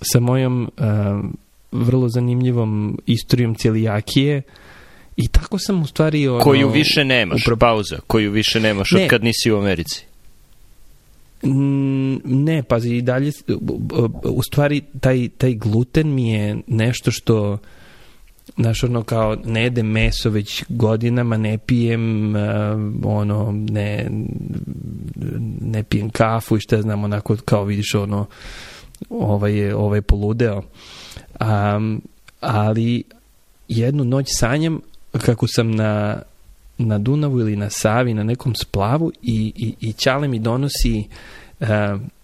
sa 0.00 0.20
mojom 0.20 0.70
um, 0.78 1.36
vrlo 1.72 2.08
zanimljivom 2.08 3.00
istorijom 3.06 3.54
celijakije 3.54 4.42
i 5.16 5.28
tako 5.28 5.58
sam 5.58 5.82
u 5.82 5.86
stvari... 5.86 6.28
Ono, 6.28 6.40
Koju 6.44 6.68
više 6.68 7.04
nemaš, 7.04 7.44
upro- 7.44 7.56
pauza, 7.56 7.98
koju 8.06 8.30
više 8.30 8.60
nemaš 8.60 8.92
od 8.92 9.00
Ne. 9.00 9.08
kad 9.08 9.24
nisi 9.24 9.50
u 9.52 9.58
Americi. 9.58 10.06
Mm, 11.44 12.44
Ne, 12.44 12.62
pazi, 12.62 12.94
i 12.94 13.02
dalje, 13.02 13.32
u 14.24 14.42
stvari, 14.42 14.82
taj, 15.00 15.28
taj 15.38 15.54
gluten 15.54 16.14
mi 16.14 16.30
je 16.32 16.56
nešto 16.66 17.10
što, 17.10 17.58
znaš, 18.56 18.84
ono, 18.84 19.02
kao, 19.02 19.36
ne 19.44 19.62
jedem 19.62 19.86
meso 19.86 20.30
već 20.30 20.64
godinama, 20.68 21.36
ne 21.36 21.58
pijem, 21.58 22.34
uh, 22.36 22.40
ono, 23.04 23.52
ne, 23.52 24.10
ne 25.60 25.82
pijem 25.82 26.10
kafu 26.10 26.56
i 26.56 26.60
šta 26.60 26.82
znam, 26.82 27.04
onako, 27.04 27.36
kao 27.44 27.64
vidiš, 27.64 27.94
ono, 27.94 28.26
ovaj 29.10 29.52
je, 29.52 29.74
ovaj 29.74 29.98
je 29.98 30.02
poludeo. 30.02 30.62
Um, 31.40 32.02
ali 32.40 33.02
jednu 33.68 34.04
noć 34.04 34.26
sanjam 34.30 34.80
kako 35.12 35.46
sam 35.48 35.70
na, 35.70 36.22
na 36.78 36.98
Dunavu 36.98 37.40
ili 37.40 37.56
na 37.56 37.70
Savi, 37.70 38.14
na 38.14 38.22
nekom 38.22 38.54
splavu 38.54 39.12
i, 39.22 39.52
i, 39.56 39.88
i 39.88 39.92
Ćale 39.92 40.28
mi 40.28 40.38
donosi 40.38 41.04
uh, 41.60 41.68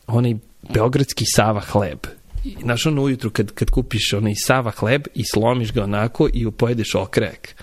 onaj 0.06 0.34
beogradski 0.74 1.24
Sava 1.26 1.60
hleb. 1.60 1.98
I, 2.44 2.56
Znaš, 2.62 2.86
ono 2.86 3.02
ujutru 3.02 3.30
kad, 3.30 3.50
kad 3.50 3.70
kupiš 3.70 4.12
onaj 4.12 4.32
Sava 4.36 4.70
hleb 4.70 5.02
i 5.14 5.22
slomiš 5.24 5.72
ga 5.72 5.84
onako 5.84 6.28
i 6.32 6.50
pojedeš 6.50 6.94
okrek. 6.94 7.54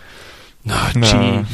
Znači, 0.64 1.00
Da. 1.00 1.46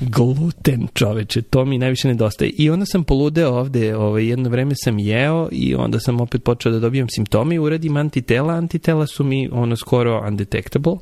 gluten 0.00 0.88
čoveče, 0.94 1.42
to 1.42 1.64
mi 1.64 1.78
najviše 1.78 2.08
nedostaje. 2.08 2.50
I 2.50 2.70
onda 2.70 2.86
sam 2.86 3.04
poludeo 3.04 3.50
ovde, 3.50 3.96
ovaj, 3.96 4.28
jedno 4.28 4.48
vreme 4.48 4.74
sam 4.84 4.98
jeo 4.98 5.48
i 5.52 5.74
onda 5.74 6.00
sam 6.00 6.20
opet 6.20 6.44
počeo 6.44 6.72
da 6.72 6.78
dobijam 6.78 7.08
simptome 7.08 7.54
i 7.54 7.58
uradim 7.58 7.96
antitela. 7.96 8.54
Antitela 8.54 9.06
su 9.06 9.24
mi 9.24 9.48
ono 9.52 9.76
skoro 9.76 10.24
undetectable, 10.28 10.96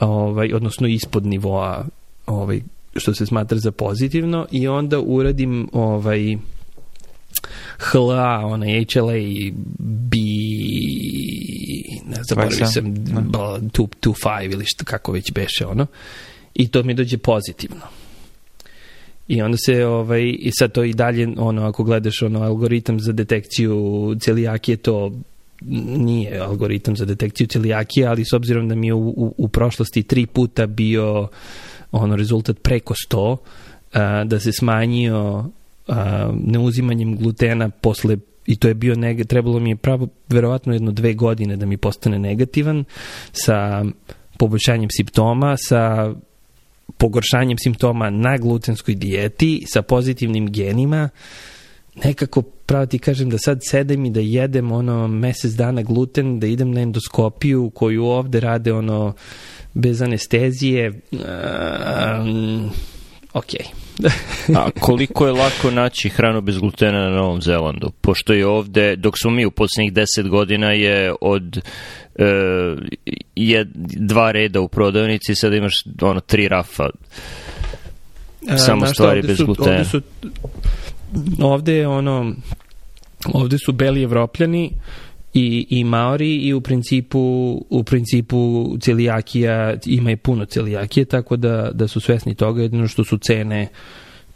ovaj, 0.00 0.52
odnosno 0.52 0.88
ispod 0.88 1.26
nivoa 1.26 1.86
ovaj, 2.28 2.60
što 2.96 3.14
se 3.14 3.26
smatra 3.26 3.58
za 3.58 3.72
pozitivno 3.72 4.46
i 4.50 4.68
onda 4.68 5.00
uradim 5.00 5.68
ovaj, 5.72 6.36
HLA, 7.78 8.46
onaj 8.46 8.84
HLA 8.94 9.52
B 9.78 10.16
ne 12.06 12.16
zaboravio 12.28 12.58
27, 12.58 12.72
sam 12.72 12.94
da. 12.94 13.58
2.5 13.60 14.52
ili 14.52 14.64
što, 14.66 14.84
kako 14.84 15.12
već 15.12 15.32
beše 15.32 15.66
ono 15.66 15.86
i 16.54 16.68
to 16.68 16.82
mi 16.82 16.94
dođe 16.94 17.18
pozitivno 17.18 17.82
i 19.28 19.42
onda 19.42 19.56
se 19.66 19.86
ovaj 19.86 20.34
i 20.38 20.50
sad 20.58 20.72
to 20.72 20.84
i 20.84 20.92
dalje 20.92 21.28
ono 21.36 21.66
ako 21.66 21.84
gledaš 21.84 22.22
ono 22.22 22.42
algoritam 22.42 23.00
za 23.00 23.12
detekciju 23.12 24.16
celijakije 24.20 24.76
to 24.76 25.12
nije 25.96 26.38
algoritam 26.38 26.96
za 26.96 27.04
detekciju 27.04 27.46
celijakije 27.46 28.06
ali 28.06 28.24
s 28.24 28.32
obzirom 28.32 28.68
da 28.68 28.74
mi 28.74 28.86
je 28.86 28.94
u, 28.94 29.08
u, 29.08 29.34
u 29.36 29.48
prošlosti 29.48 30.02
tri 30.02 30.26
puta 30.26 30.66
bio 30.66 31.28
ono 31.92 32.16
rezultat 32.16 32.58
preko 32.62 32.94
100 33.10 33.36
a, 33.92 34.24
da 34.24 34.40
se 34.40 34.52
smanjio 34.52 35.44
a, 35.88 36.32
neuzimanjem 36.44 37.16
glutena 37.16 37.68
posle 37.68 38.16
i 38.46 38.56
to 38.56 38.68
je 38.68 38.74
bio 38.74 38.94
neg 38.94 39.26
trebalo 39.26 39.60
mi 39.60 39.70
je 39.70 39.76
pravo 39.76 40.08
verovatno 40.28 40.72
jedno 40.72 40.92
dve 40.92 41.14
godine 41.14 41.56
da 41.56 41.66
mi 41.66 41.76
postane 41.76 42.18
negativan 42.18 42.84
sa 43.32 43.84
poboljšanjem 44.38 44.90
simptoma 44.90 45.56
sa 45.56 46.14
pogoršanjem 46.96 47.58
simptoma 47.58 48.10
na 48.10 48.36
glutenskoj 48.36 48.94
dijeti 48.94 49.64
sa 49.66 49.82
pozitivnim 49.82 50.52
genima. 50.52 51.08
Nekako 52.04 52.42
pravo 52.42 52.86
ti 52.86 52.98
kažem 52.98 53.30
da 53.30 53.38
sad 53.38 53.60
sedem 53.62 54.04
i 54.04 54.10
da 54.10 54.20
jedem 54.20 54.72
ono 54.72 55.08
mesec 55.08 55.52
dana 55.52 55.82
gluten, 55.82 56.40
da 56.40 56.46
idem 56.46 56.70
na 56.70 56.80
endoskopiju 56.80 57.70
koju 57.70 58.04
ovde 58.04 58.40
rade 58.40 58.72
ono 58.72 59.14
bez 59.74 60.02
anestezije 60.02 60.92
um, 61.12 62.70
ok 63.32 63.52
A 64.56 64.70
koliko 64.80 65.26
je 65.26 65.32
lako 65.32 65.70
naći 65.70 66.08
hranu 66.08 66.40
bez 66.40 66.58
glutena 66.58 67.00
na 67.00 67.16
Novom 67.16 67.42
Zelandu? 67.42 67.90
Pošto 68.00 68.32
je 68.32 68.46
ovde, 68.46 68.96
dok 68.96 69.14
smo 69.18 69.30
mi 69.30 69.46
u 69.46 69.50
posljednjih 69.50 69.92
deset 69.92 70.28
godina 70.28 70.72
je 70.72 71.14
od 71.20 71.60
e, 72.14 72.24
je 73.36 73.66
dva 73.74 74.32
reda 74.32 74.60
u 74.60 74.68
prodavnici, 74.68 75.34
sada 75.34 75.56
imaš 75.56 75.74
ono 76.00 76.20
tri 76.20 76.48
rafa. 76.48 76.88
Samo 78.56 78.80
znaš 78.80 78.88
šta, 78.88 78.94
stvari 78.94 79.18
ovde 79.18 79.28
bez 79.28 79.36
su- 79.36 79.46
glutena. 79.46 79.76
Ovde, 79.76 79.84
su, 79.84 80.00
ovde 81.42 81.74
je 81.74 81.88
ono 81.88 82.34
ovde 83.34 83.58
su 83.58 83.72
beli 83.72 84.02
evropljani 84.02 84.72
i, 85.34 85.66
i 85.70 85.84
Maori 85.84 86.36
i 86.36 86.54
u 86.54 86.60
principu 86.60 87.18
u 87.70 87.82
principu 87.84 88.76
celijakija 88.80 89.74
ima 89.86 90.10
i 90.10 90.16
puno 90.16 90.44
celijakije 90.44 91.04
tako 91.04 91.36
da, 91.36 91.70
da 91.74 91.88
su 91.88 92.00
svesni 92.00 92.34
toga. 92.34 92.62
Jedino 92.62 92.88
što 92.88 93.04
su 93.04 93.18
cene 93.18 93.68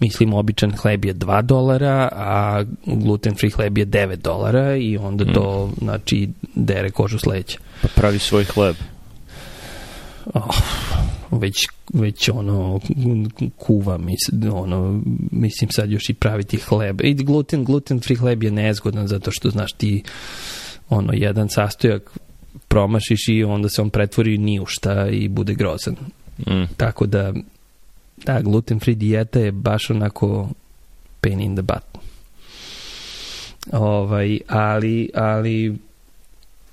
mislim 0.02 0.34
običan 0.34 0.72
hleb 0.76 1.04
je 1.04 1.14
2 1.14 1.42
dolara 1.42 2.08
a 2.12 2.64
gluten 2.86 3.34
free 3.34 3.50
hleb 3.50 3.78
je 3.78 3.86
9 3.86 4.16
dolara 4.16 4.76
i 4.76 4.96
onda 4.96 5.24
to 5.32 5.70
znači 5.78 6.28
dere 6.54 6.90
kožu 6.90 7.18
s 7.18 7.26
leđa 7.26 7.58
Pa 7.82 7.88
pravi 7.88 8.18
svoj 8.18 8.44
hleb. 8.44 8.76
oh, 10.34 10.58
već, 11.30 11.56
već 11.92 12.28
ono 12.28 12.80
kuva 13.56 13.98
mis, 13.98 14.52
ono, 14.52 15.02
mislim 15.30 15.70
sad 15.70 15.90
još 15.90 16.08
i 16.08 16.14
praviti 16.14 16.56
hleb. 16.56 17.00
I 17.04 17.14
gluten, 17.14 17.64
gluten 17.64 18.00
free 18.00 18.16
hleb 18.16 18.42
je 18.42 18.50
nezgodan 18.50 19.08
zato 19.08 19.30
što 19.30 19.50
znaš 19.50 19.72
ti 19.72 20.02
ono 20.92 21.12
jedan 21.12 21.48
sastojak 21.48 22.10
promašiš 22.68 23.28
i 23.28 23.44
onda 23.44 23.68
se 23.68 23.82
on 23.82 23.90
pretvori 23.90 24.38
ni 24.38 24.60
u 24.60 24.66
šta 24.66 25.08
i 25.08 25.28
bude 25.28 25.54
grozan. 25.54 25.96
Mm. 26.38 26.64
tako 26.76 27.06
da 27.06 27.32
da, 28.16 28.40
gluten 28.40 28.80
free 28.80 28.94
dijeta 28.94 29.40
je 29.40 29.52
baš 29.52 29.90
onako 29.90 30.48
pain 31.20 31.40
in 31.40 31.56
the 31.56 31.62
butt. 31.62 32.04
Ovaj, 33.72 34.38
ali 34.48 35.10
ali 35.14 35.78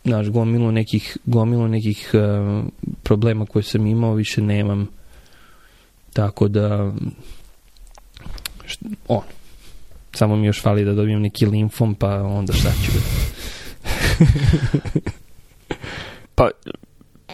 znaš, 0.03 0.27
gomilu 0.27 0.71
nekih, 0.71 1.17
gomilu 1.25 1.67
nekih 1.67 2.11
uh, 2.13 2.65
problema 3.03 3.45
koje 3.45 3.63
sam 3.63 3.87
imao 3.87 4.13
više 4.13 4.41
nemam. 4.41 4.87
Tako 6.13 6.47
da 6.47 6.93
št, 8.65 8.79
on. 9.07 9.23
Samo 10.13 10.35
mi 10.35 10.47
još 10.47 10.61
fali 10.61 10.85
da 10.85 10.93
dobijem 10.93 11.21
neki 11.21 11.45
limfom 11.45 11.95
pa 11.95 12.21
onda 12.23 12.53
šta 12.53 12.69
ću 12.85 12.91
Pa, 16.35 16.49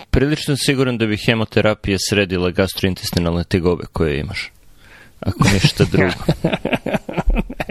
prilično 0.09 0.55
siguran 0.57 0.97
da 0.97 1.05
bi 1.05 1.17
hemoterapija 1.17 1.97
sredila 2.09 2.51
gastrointestinalne 2.51 3.43
tegobe 3.43 3.83
koje 3.93 4.19
imaš. 4.19 4.51
Ako 5.19 5.49
ništa 5.53 5.85
drugo. 5.91 6.13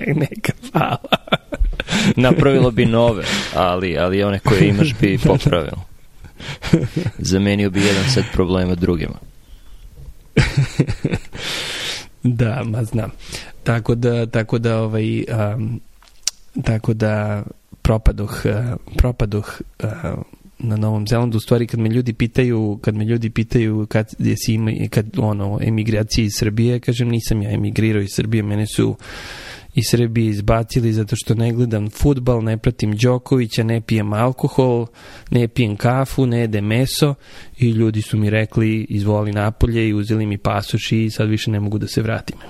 neka 0.06 0.52
hvala 0.72 0.98
Napravilo 2.16 2.70
bi 2.70 2.86
nove, 2.86 3.24
ali, 3.54 3.98
ali 3.98 4.22
one 4.22 4.38
koje 4.38 4.68
imaš 4.68 4.94
bi 5.00 5.18
popravilo. 5.18 5.84
Zamenio 7.18 7.70
bi 7.70 7.80
jedan 7.80 8.10
set 8.10 8.24
problema 8.32 8.74
drugima. 8.74 9.14
Da, 12.22 12.62
ma 12.64 12.84
znam. 12.84 13.10
Tako 13.62 13.94
da, 13.94 14.26
tako 14.26 14.58
da, 14.58 14.78
ovaj, 14.78 15.24
um, 15.54 15.80
tako 16.64 16.94
da 16.94 17.42
propadoh, 17.84 18.42
uh, 18.44 18.76
propadoh 18.96 19.60
uh, 19.82 19.88
na 20.58 20.76
Novom 20.76 21.06
Zelandu, 21.06 21.36
u 21.36 21.40
stvari 21.40 21.66
kad 21.66 21.80
me 21.80 21.88
ljudi 21.88 22.12
pitaju, 22.12 22.78
kad 22.82 22.94
me 22.94 23.04
ljudi 23.04 23.30
pitaju 23.30 23.86
kad 23.90 24.14
jesi 24.18 24.54
ima, 24.54 24.70
kad 24.90 25.06
ono, 25.18 25.58
emigracije 25.62 26.24
iz 26.24 26.32
Srbije, 26.38 26.80
kažem 26.80 27.08
nisam 27.08 27.42
ja 27.42 27.50
emigrirao 27.50 28.02
iz 28.02 28.10
Srbije, 28.14 28.42
mene 28.42 28.66
su 28.66 28.96
iz 29.74 29.84
Srbije 29.90 30.30
izbacili 30.30 30.92
zato 30.92 31.16
što 31.16 31.34
ne 31.34 31.52
gledam 31.52 31.90
futbal, 31.90 32.44
ne 32.44 32.58
pratim 32.58 32.96
Đokovića, 32.96 33.62
ne 33.62 33.80
pijem 33.80 34.12
alkohol, 34.12 34.86
ne 35.30 35.48
pijem 35.48 35.76
kafu, 35.76 36.26
ne 36.26 36.40
jedem 36.40 36.64
meso 36.64 37.14
i 37.58 37.70
ljudi 37.70 38.02
su 38.02 38.18
mi 38.18 38.30
rekli 38.30 38.86
izvoli 38.88 39.32
napolje 39.32 39.88
i 39.88 39.94
uzeli 39.94 40.26
mi 40.26 40.38
pasoš 40.38 40.92
i 40.92 41.10
sad 41.10 41.28
više 41.28 41.50
ne 41.50 41.60
mogu 41.60 41.78
da 41.78 41.86
se 41.86 42.02
vratim. 42.02 42.36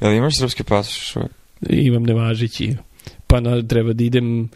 Jel 0.00 0.12
imaš 0.12 0.38
srpski 0.38 0.64
pasoš? 0.64 1.14
Imam 1.68 2.02
nevažići. 2.02 2.76
Pa 3.26 3.40
na, 3.40 3.62
treba 3.62 3.92
da 3.92 4.04
idem 4.04 4.48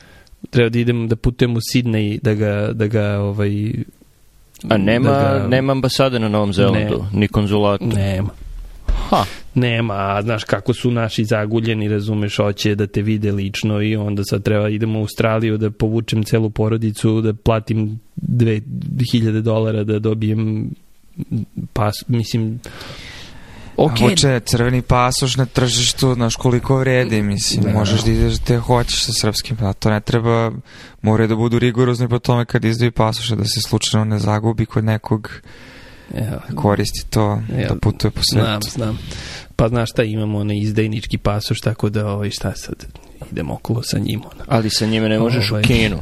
treba 0.50 0.68
da 0.68 0.78
idem 0.78 1.08
da 1.08 1.16
putujem 1.16 1.56
u 1.56 1.60
Sidney 1.60 2.20
da 2.22 2.34
ga, 2.34 2.70
da 2.72 2.86
ga 2.86 3.18
ovaj, 3.18 3.72
A 4.68 4.76
nema, 4.76 5.10
da 5.10 5.38
ga, 5.38 5.48
nema 5.48 5.72
ambasade 5.72 6.18
na 6.18 6.28
Novom 6.28 6.52
Zelandu, 6.52 7.04
ni 7.12 7.28
konzulata. 7.28 7.84
Nema. 7.84 8.28
Ha. 9.10 9.24
Nema, 9.54 9.94
a 9.94 10.22
znaš 10.22 10.44
kako 10.44 10.74
su 10.74 10.90
naši 10.90 11.24
zaguljeni, 11.24 11.88
razumeš, 11.88 12.36
hoće 12.36 12.74
da 12.74 12.86
te 12.86 13.02
vide 13.02 13.32
lično 13.32 13.82
i 13.82 13.96
onda 13.96 14.24
sad 14.24 14.42
treba 14.42 14.68
idemo 14.68 14.98
u 14.98 15.02
Australiju 15.02 15.58
da 15.58 15.70
povučem 15.70 16.24
celu 16.24 16.50
porodicu, 16.50 17.20
da 17.20 17.34
platim 17.34 18.00
2000 18.16 19.40
dolara 19.40 19.84
da 19.84 19.98
dobijem 19.98 20.70
pas, 21.72 21.94
mislim, 22.08 22.60
Ok. 23.76 23.98
Hoće 23.98 24.40
crveni 24.40 24.82
pasoš 24.82 25.36
na 25.36 25.46
tržištu, 25.46 26.14
znaš 26.14 26.36
koliko 26.36 26.76
vredi, 26.76 27.22
mislim, 27.22 27.64
da. 27.64 27.72
možeš 27.72 28.02
da 28.04 28.10
ideš 28.10 28.38
te 28.38 28.58
hoćeš 28.58 29.04
sa 29.04 29.12
srpskim, 29.12 29.56
a 29.60 29.72
to 29.72 29.90
ne 29.90 30.00
treba, 30.00 30.52
moraju 31.02 31.28
da 31.28 31.36
budu 31.36 31.58
rigorozni 31.58 32.08
po 32.08 32.18
tome 32.18 32.44
kad 32.44 32.64
izdaju 32.64 32.92
pasoše, 32.92 33.36
da 33.36 33.44
se 33.44 33.60
slučajno 33.60 34.04
ne 34.04 34.18
zagubi 34.18 34.66
kod 34.66 34.84
nekog 34.84 35.30
ja. 36.14 36.40
koristi 36.54 37.10
to, 37.10 37.40
ja. 37.58 37.68
da 37.68 37.74
putuje 37.74 38.10
po 38.10 38.20
svetu. 38.22 38.46
Znam, 38.46 38.62
znam. 38.62 38.98
Pa 39.56 39.68
znaš 39.68 39.90
šta, 39.90 40.02
imamo 40.02 40.38
onaj 40.38 40.58
izdajnički 40.58 41.18
pasoš, 41.18 41.60
tako 41.60 41.88
da 41.88 42.08
ovaj, 42.08 42.30
šta 42.30 42.52
sad, 42.54 42.86
idemo 43.32 43.54
okolo 43.54 43.82
sa 43.82 43.98
njim. 43.98 44.20
Ono. 44.20 44.44
Ali 44.48 44.70
sa 44.70 44.86
njime 44.86 45.08
ne 45.08 45.18
možeš 45.18 45.50
ovaj. 45.50 45.62
u 45.62 45.66
Kinu. 45.66 45.98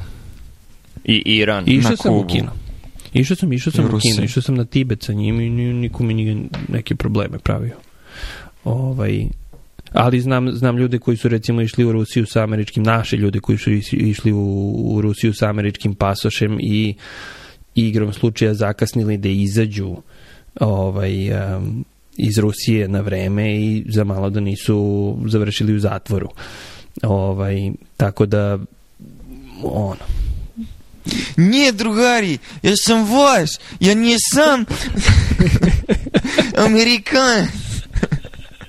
I 1.05 1.23
Iran. 1.27 1.65
Išao 1.67 1.97
sam 1.97 2.15
u 2.15 2.27
Kinu. 2.27 2.51
Išao 3.13 3.37
sam, 3.37 3.53
išao 3.53 3.73
sam 3.73 3.85
u 3.85 3.99
Kinu, 3.99 4.25
išao 4.25 4.43
sam 4.43 4.55
na 4.55 4.65
Tibet 4.65 5.03
sa 5.03 5.13
njim 5.13 5.41
i 5.41 5.51
niko 5.51 6.03
mi 6.03 6.15
nije 6.15 6.37
neke 6.69 6.95
probleme 6.95 7.39
pravio. 7.39 7.77
Ovaj, 8.65 9.27
ali 9.93 10.21
znam, 10.21 10.53
znam 10.53 10.77
ljude 10.77 10.99
koji 10.99 11.17
su 11.17 11.29
recimo 11.29 11.63
išli 11.63 11.85
u 11.85 11.93
Rusiju 11.93 12.27
sa 12.27 12.43
američkim, 12.43 12.83
naše 12.83 13.17
ljude 13.17 13.41
koji 13.41 13.59
su 13.59 13.71
išli 13.93 14.33
u, 14.33 14.73
u 14.85 15.01
Rusiju 15.01 15.35
sa 15.35 15.49
američkim 15.49 15.95
pasošem 15.95 16.59
i 16.61 16.95
igrom 17.75 18.13
slučaja 18.13 18.55
zakasnili 18.55 19.17
da 19.17 19.29
izađu 19.29 19.97
ovaj, 20.61 21.33
um, 21.33 21.85
iz 22.17 22.39
Rusije 22.39 22.89
na 22.89 23.01
vreme 23.01 23.61
i 23.61 23.85
za 23.89 24.05
malo 24.05 24.31
da 24.31 24.41
nisu 24.41 25.17
završili 25.27 25.75
u 25.75 25.79
zatvoru. 25.79 26.29
Ovaj, 27.03 27.71
tako 27.97 28.27
da 28.27 28.59
ono, 29.63 30.05
Не, 31.37 31.73
другари, 31.73 32.41
я 32.63 32.77
сам 32.77 33.05
ваш, 33.05 33.59
я 33.81 33.95
не 33.95 34.17
сам 34.19 34.67
американ. 36.57 37.49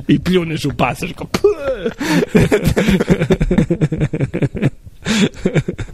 И 0.08 0.18
плюнешь 0.18 0.66
у 0.66 0.72
пасышку. 0.72 1.30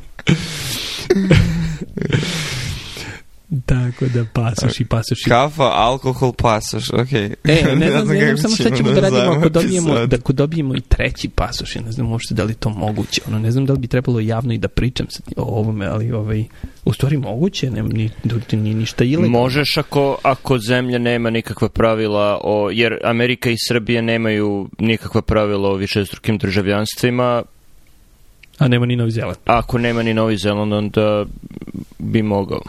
Tako 4.00 4.14
da 4.14 4.26
pasoš 4.34 4.80
i 4.80 4.86
pasoš. 4.86 5.22
I... 5.22 5.30
Kafa, 5.30 5.64
alkohol, 5.64 6.34
pasoš, 6.34 6.90
ok. 6.90 7.14
E, 7.14 7.32
ne 7.44 7.62
znam, 7.62 7.80
ne 7.80 7.92
znam, 7.92 8.08
ne 8.08 8.36
znam 8.36 8.38
samo 8.38 8.56
šta 8.56 8.78
ćemo 8.78 8.92
da 8.92 9.00
radimo 9.00 9.32
ako 9.32 9.50
dobijemo, 9.50 10.06
da, 10.06 10.16
ako 10.16 10.34
dobijemo 10.34 10.76
i 10.76 10.82
treći 10.82 11.30
pasoš. 11.30 11.76
Ja 11.76 11.82
ne 11.82 11.92
znam 11.92 12.08
možete 12.08 12.34
da 12.34 12.44
li 12.44 12.54
to 12.54 12.70
moguće. 12.70 13.22
Ono, 13.28 13.40
ne 13.40 13.52
znam 13.52 13.66
da 13.66 13.74
li 13.74 13.80
bi 13.80 13.88
trebalo 13.88 14.20
javno 14.20 14.54
i 14.54 14.58
da 14.58 14.68
pričam 14.68 15.08
sa 15.10 15.24
o 15.38 15.42
ovome, 15.42 15.86
ali 15.86 16.12
ovaj, 16.12 16.46
u 16.86 16.94
stvari 16.94 17.18
moguće, 17.18 17.72
nema 17.72 17.90
ni, 17.90 18.10
ni, 18.52 18.74
ništa 18.74 19.04
ilegalno. 19.04 19.40
Možeš 19.40 19.78
ako, 19.78 20.18
ako 20.24 20.60
zemlja 20.60 21.00
nema 21.00 21.30
nikakva 21.30 21.70
pravila, 21.70 22.40
o, 22.44 22.70
jer 22.72 23.00
Amerika 23.04 23.50
i 23.50 23.56
Srbija 23.68 24.02
nemaju 24.02 24.70
nikakva 24.80 25.22
pravila 25.22 25.70
o 25.70 25.76
višestrukim 25.76 26.38
državljanstvima, 26.38 27.44
a 28.58 28.68
nema 28.68 28.86
ni 28.86 28.96
Novi 28.96 29.12
Zeland. 29.12 29.38
Ako 29.46 29.78
nema 29.78 30.04
ni 30.04 30.14
Novi 30.14 30.38
Zeland, 30.38 30.74
onda 30.74 31.26
bi 32.00 32.22
mogao. 32.22 32.62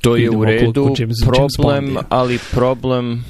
To 0.00 0.16
je 0.16 0.30
u 0.30 0.44
redu, 0.44 0.94
problem, 1.24 1.96
ali 2.08 2.38
problem 2.50 3.24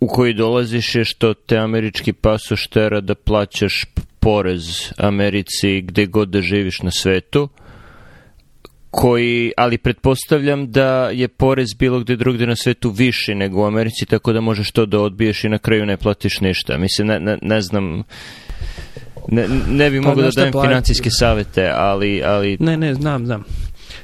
u 0.00 0.06
koji 0.06 0.34
dolaziš 0.34 0.94
je 0.94 1.04
što 1.04 1.34
te 1.34 1.58
američki 1.58 2.12
pasoš 2.12 2.66
tera 2.66 3.00
da 3.00 3.14
plaćaš 3.14 3.84
porez 4.20 4.92
Americi 4.96 5.80
gde 5.80 6.06
god 6.06 6.28
da 6.28 6.42
živiš 6.42 6.82
na 6.82 6.90
svetu 6.90 7.48
koji, 8.90 9.52
ali 9.56 9.78
pretpostavljam 9.78 10.70
da 10.70 11.10
je 11.12 11.28
porez 11.28 11.74
bilo 11.78 12.00
gde 12.00 12.16
drugde 12.16 12.46
na 12.46 12.56
svetu 12.56 12.90
viši 12.90 13.34
nego 13.34 13.62
u 13.62 13.64
Americi, 13.64 14.06
tako 14.06 14.32
da 14.32 14.40
možeš 14.40 14.70
to 14.70 14.86
da 14.86 15.00
odbiješ 15.00 15.44
i 15.44 15.48
na 15.48 15.58
kraju 15.58 15.86
ne 15.86 15.96
platiš 15.96 16.40
ništa. 16.40 16.78
Mislim, 16.78 17.08
ne, 17.08 17.20
ne, 17.20 17.38
ne 17.42 17.60
znam, 17.60 18.02
ne, 19.28 19.46
ne 19.70 19.90
bi 19.90 20.02
pa 20.02 20.08
mogo 20.08 20.22
da 20.22 20.30
dajem 20.36 20.52
financijske 20.52 21.10
savete, 21.10 21.70
ali, 21.74 22.22
ali... 22.24 22.56
Ne, 22.60 22.76
ne, 22.76 22.94
znam, 22.94 23.26
znam. 23.26 23.44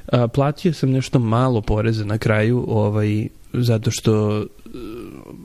A, 0.06 0.28
platio 0.28 0.72
sam 0.72 0.90
nešto 0.90 1.18
malo 1.18 1.60
poreza 1.60 2.04
na 2.04 2.18
kraju, 2.18 2.64
ovaj, 2.68 3.28
zato 3.52 3.90
što 3.90 4.40
e, 4.40 4.46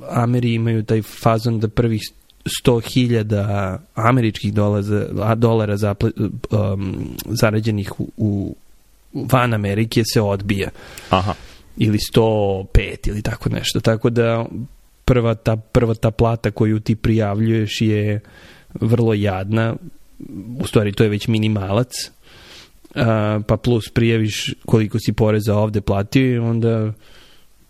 Ameri 0.09 0.53
imaju 0.53 0.83
taj 0.83 1.01
fazon 1.01 1.59
da 1.59 1.67
prvih 1.67 2.01
100.000 2.65 3.77
američkih 3.95 4.53
dolara, 4.53 5.35
dolara 5.35 5.77
za, 5.77 5.95
um, 6.51 7.09
zarađenih 7.25 7.99
u, 7.99 8.07
u 8.17 8.55
van 9.13 9.53
Amerike 9.53 10.03
se 10.13 10.21
odbija. 10.21 10.69
Aha. 11.09 11.33
Ili 11.77 11.97
105 12.15 13.09
ili 13.09 13.21
tako 13.21 13.49
nešto. 13.49 13.79
Tako 13.79 14.09
da 14.09 14.45
prva 15.05 15.35
ta, 15.35 15.55
prva 15.55 15.93
ta 15.93 16.11
plata 16.11 16.51
koju 16.51 16.79
ti 16.79 16.95
prijavljuješ 16.95 17.81
je 17.81 18.19
vrlo 18.81 19.13
jadna. 19.13 19.75
U 20.59 20.67
stvari 20.67 20.91
to 20.91 21.03
je 21.03 21.09
već 21.09 21.27
minimalac 21.27 22.11
a, 22.95 23.39
pa 23.47 23.57
plus 23.57 23.89
prijaviš 23.89 24.53
koliko 24.65 24.99
si 24.99 25.13
poreza 25.13 25.55
ovde 25.55 25.81
platio 25.81 26.35
i 26.35 26.37
onda 26.37 26.93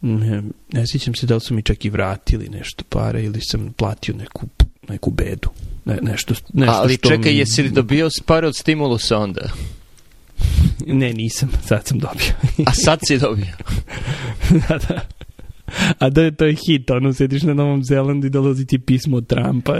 ne, 0.01 0.43
ne 0.73 0.87
sjećam 0.87 1.15
se 1.15 1.25
da 1.25 1.35
li 1.35 1.41
su 1.41 1.53
mi 1.53 1.61
čak 1.61 1.85
i 1.85 1.89
vratili 1.89 2.49
nešto 2.49 2.83
pare 2.89 3.23
ili 3.23 3.39
sam 3.41 3.73
platio 3.77 4.15
neku, 4.15 4.47
neku 4.89 5.11
bedu. 5.11 5.49
Ne, 5.85 5.99
nešto, 6.01 6.33
nešto 6.53 6.75
Ali 6.77 6.93
što 6.93 7.09
čekaj, 7.09 7.31
mi... 7.31 7.37
jesi 7.37 7.63
li 7.63 7.69
dobio 7.69 8.09
pare 8.25 8.47
od 8.47 8.55
stimulusa 8.55 9.17
onda? 9.17 9.49
ne, 11.01 11.13
nisam, 11.13 11.49
sad 11.65 11.87
sam 11.87 11.99
dobio. 11.99 12.33
A 12.65 12.73
sad 12.73 12.99
si 13.07 13.17
dobio? 13.17 13.53
da, 14.69 14.77
da. 14.77 15.01
A 15.99 16.09
da 16.09 16.21
je 16.21 16.35
to 16.35 16.45
je 16.45 16.55
hit, 16.55 16.91
ono, 16.91 17.13
sediš 17.13 17.43
na 17.43 17.53
Novom 17.53 17.83
Zelandu 17.83 18.27
i 18.27 18.29
dolazi 18.29 18.65
ti 18.65 18.79
pismo 18.79 19.17
od 19.17 19.27
Trumpa. 19.27 19.77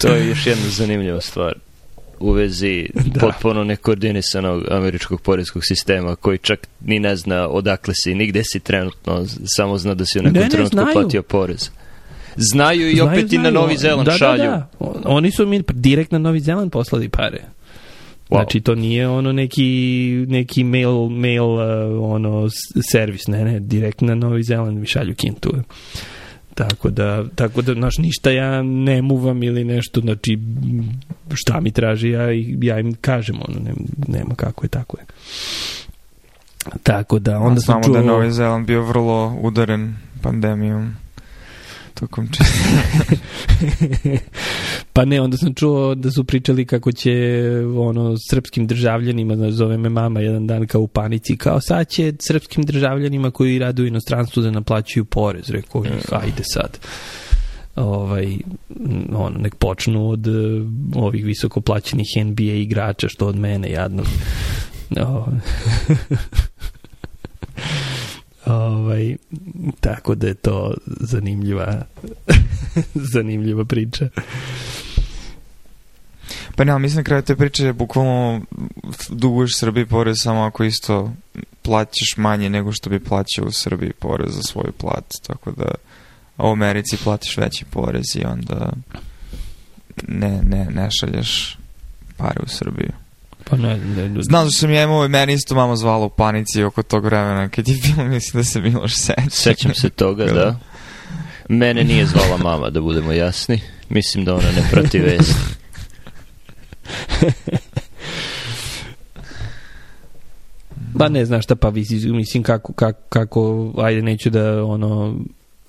to 0.00 0.08
je 0.08 0.28
još 0.28 0.46
jedna 0.46 0.68
zanimljiva 0.68 1.20
stvar 1.20 1.61
u 2.22 2.32
vezi 2.32 2.88
da. 3.14 3.20
potpuno 3.20 3.64
nekoordinisanog 3.64 4.64
američkog 4.70 5.20
poreskog 5.20 5.62
sistema 5.64 6.16
koji 6.16 6.38
čak 6.38 6.68
ni 6.80 6.98
ne 7.00 7.16
zna 7.16 7.48
odakle 7.48 7.94
si, 7.96 8.14
nigde 8.14 8.42
si 8.44 8.60
trenutno, 8.60 9.24
samo 9.56 9.78
zna 9.78 9.94
da 9.94 10.04
si 10.06 10.18
u 10.18 10.22
nekom 10.22 10.38
ne, 10.38 10.44
ne, 10.44 10.50
trenutku 10.50 10.76
znaju. 10.76 10.92
platio 10.92 11.22
porez. 11.22 11.70
Znaju 12.36 12.90
i 12.90 12.94
znaju, 12.94 13.10
opet 13.10 13.28
znaju. 13.28 13.40
i 13.40 13.44
na 13.44 13.60
Novi 13.60 13.76
Zeland 13.76 14.06
da, 14.06 14.12
šalju. 14.12 14.42
Da, 14.42 14.68
da. 14.80 15.00
Oni 15.04 15.30
su 15.30 15.46
mi 15.46 15.62
direkt 15.72 16.12
na 16.12 16.18
Novi 16.18 16.40
Zeland 16.40 16.72
poslali 16.72 17.08
pare. 17.08 17.42
Wow. 18.32 18.36
Znači 18.36 18.60
to 18.60 18.74
nije 18.74 19.08
ono 19.08 19.32
neki 19.32 19.64
neki 20.28 20.64
mail 20.64 21.08
mail 21.08 21.44
uh, 21.44 21.60
ono 22.12 22.48
servis, 22.92 23.26
ne, 23.26 23.44
ne, 23.44 23.60
direkt 23.60 24.00
na 24.00 24.14
Novi 24.14 24.42
Zeland 24.42 24.78
mi 24.78 24.86
šalju 24.86 25.14
kintu. 25.14 25.52
Tako 26.54 26.90
da, 26.90 27.24
tako 27.34 27.62
da, 27.62 27.72
znaš, 27.72 27.98
ništa 27.98 28.30
ja 28.30 28.62
ne 28.62 29.02
muvam 29.02 29.42
ili 29.42 29.64
nešto, 29.64 30.00
znači, 30.00 30.38
šta 31.34 31.60
mi 31.60 31.70
traži, 31.70 32.10
ja, 32.10 32.26
ja 32.62 32.80
im 32.80 32.94
kažem, 33.00 33.36
ono, 33.48 33.60
nema, 33.60 33.78
nema 34.08 34.34
kako 34.34 34.64
je, 34.64 34.68
tako 34.68 34.96
je. 34.98 35.04
Tako 36.82 37.18
da, 37.18 37.38
onda 37.38 37.60
sam 37.60 37.82
čuo... 37.82 37.92
da 37.92 37.98
je 37.98 38.04
Novi 38.04 38.30
Zeland 38.30 38.66
bio 38.66 38.82
vrlo 38.82 39.36
udaren 39.40 39.94
pandemijom 40.22 40.94
tokom. 42.02 42.28
Pa 44.92 45.04
ne, 45.04 45.20
onda 45.20 45.36
sam 45.36 45.54
čuo 45.54 45.94
da 45.94 46.10
su 46.10 46.24
pričali 46.24 46.66
kako 46.66 46.92
će 46.92 47.12
ono 47.76 48.16
srpskim 48.30 48.66
državljanima, 48.66 49.36
da 49.36 49.50
zove 49.50 49.78
me 49.78 49.88
mama 49.88 50.20
jedan 50.20 50.46
dan 50.46 50.66
kao 50.66 50.80
u 50.80 50.88
panici, 50.88 51.36
kao 51.36 51.60
sad 51.60 51.88
će 51.88 52.12
srpskim 52.18 52.64
državljanima 52.64 53.30
koji 53.30 53.58
rade 53.58 53.82
u 53.82 53.86
inostranstvu 53.86 54.42
da 54.42 54.50
naplaćuju 54.50 55.04
porez. 55.04 55.50
Rekao, 55.50 55.84
ajde 56.10 56.42
sad 56.52 56.78
ovaj, 57.76 58.36
ono, 59.14 59.38
nek 59.38 59.54
počnu 59.54 60.08
od 60.08 60.26
uh, 60.26 60.34
ovih 60.94 61.24
visoko 61.24 61.60
plaćenih 61.60 62.06
NBA 62.24 62.42
igrača, 62.42 63.08
što 63.08 63.26
od 63.26 63.36
mene 63.36 63.70
jadno. 63.70 64.02
O, 64.96 65.26
ovaj, 68.46 69.16
tako 69.80 70.14
da 70.14 70.26
je 70.26 70.34
to 70.34 70.74
zanimljiva 70.86 71.82
zanimljiva 73.14 73.64
priča. 73.64 74.08
Pa 76.56 76.64
ne, 76.64 76.78
mislim 76.78 76.96
na 76.96 77.04
kraju 77.04 77.22
te 77.22 77.36
priče 77.36 77.72
bukvalno 77.72 78.40
duguješ 79.08 79.58
Srbiji 79.58 79.86
porez 79.86 80.16
samo 80.20 80.40
ako 80.40 80.64
isto 80.64 81.12
plaćaš 81.62 82.16
manje 82.16 82.50
nego 82.50 82.72
što 82.72 82.90
bi 82.90 83.00
plaćao 83.00 83.46
u 83.46 83.52
Srbiji 83.52 83.92
porez 83.92 84.34
za 84.34 84.42
svoju 84.42 84.72
plat, 84.72 85.04
tako 85.26 85.50
da 85.50 85.74
u 86.38 86.46
Americi 86.46 86.96
platiš 87.04 87.36
veći 87.36 87.64
porez 87.64 88.16
i 88.16 88.24
onda 88.24 88.72
ne, 90.08 90.40
ne, 90.42 90.64
ne 90.64 90.88
šalješ 90.90 91.58
pare 92.16 92.40
u 92.42 92.48
Srbiju. 92.48 93.01
Pa 93.52 93.58
ne, 93.58 93.76
ne, 93.76 94.08
ne. 94.08 94.22
Znam 94.22 94.44
da 94.44 94.50
sam 94.50 94.72
ja 94.72 94.82
imao, 94.82 95.08
meni 95.08 95.32
isto 95.32 95.54
mama 95.54 95.76
zvala 95.76 96.04
u 96.04 96.10
panici 96.10 96.62
oko 96.62 96.82
tog 96.82 97.04
vremena, 97.04 97.48
kad 97.48 97.68
je 97.68 97.78
bilo, 97.82 98.08
mislim 98.14 98.40
da 98.40 98.44
se 98.44 98.60
Miloš 98.60 98.94
seća. 98.94 99.30
Sećam 99.30 99.74
se 99.74 99.90
toga, 99.90 100.24
da. 100.24 100.58
Mene 101.48 101.84
nije 101.84 102.06
zvala 102.06 102.36
mama, 102.36 102.70
da 102.70 102.80
budemo 102.80 103.12
jasni. 103.12 103.60
Mislim 103.88 104.24
da 104.24 104.34
ona 104.34 104.50
ne 104.56 104.68
prati 104.70 104.98
vest. 104.98 105.36
Pa 110.98 111.08
ne 111.08 111.24
znaš 111.24 111.44
šta, 111.44 111.56
pa 111.56 111.68
visi, 111.68 111.94
mislim 111.94 112.42
kako, 112.42 112.72
kako, 112.72 113.00
kako, 113.08 113.72
ajde 113.76 114.02
neću 114.02 114.30
da 114.30 114.64
ono, 114.64 115.16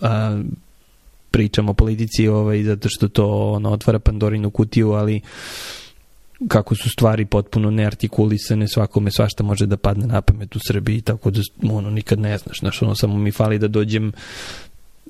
a, 0.01 0.41
pričam 1.31 1.69
o 1.69 1.73
politici, 1.73 2.27
ovaj, 2.27 2.63
zato 2.63 2.89
što 2.89 3.07
to 3.07 3.51
ono, 3.51 3.71
otvara 3.71 3.99
Pandorinu 3.99 4.49
kutiju, 4.49 4.91
ali 4.91 5.21
kako 6.47 6.75
su 6.75 6.89
stvari 6.89 7.25
potpuno 7.25 7.71
neartikulisane, 7.71 8.67
svakome 8.67 9.11
svašta 9.11 9.43
može 9.43 9.65
da 9.65 9.77
padne 9.77 10.07
na 10.07 10.21
pamet 10.21 10.55
u 10.55 10.59
Srbiji, 10.67 11.01
tako 11.01 11.31
da 11.31 11.41
ono, 11.71 11.89
nikad 11.89 12.19
ne 12.19 12.37
znaš, 12.37 12.59
znaš, 12.59 12.81
ono, 12.81 12.95
samo 12.95 13.17
mi 13.17 13.31
fali 13.31 13.59
da 13.59 13.67
dođem 13.67 14.11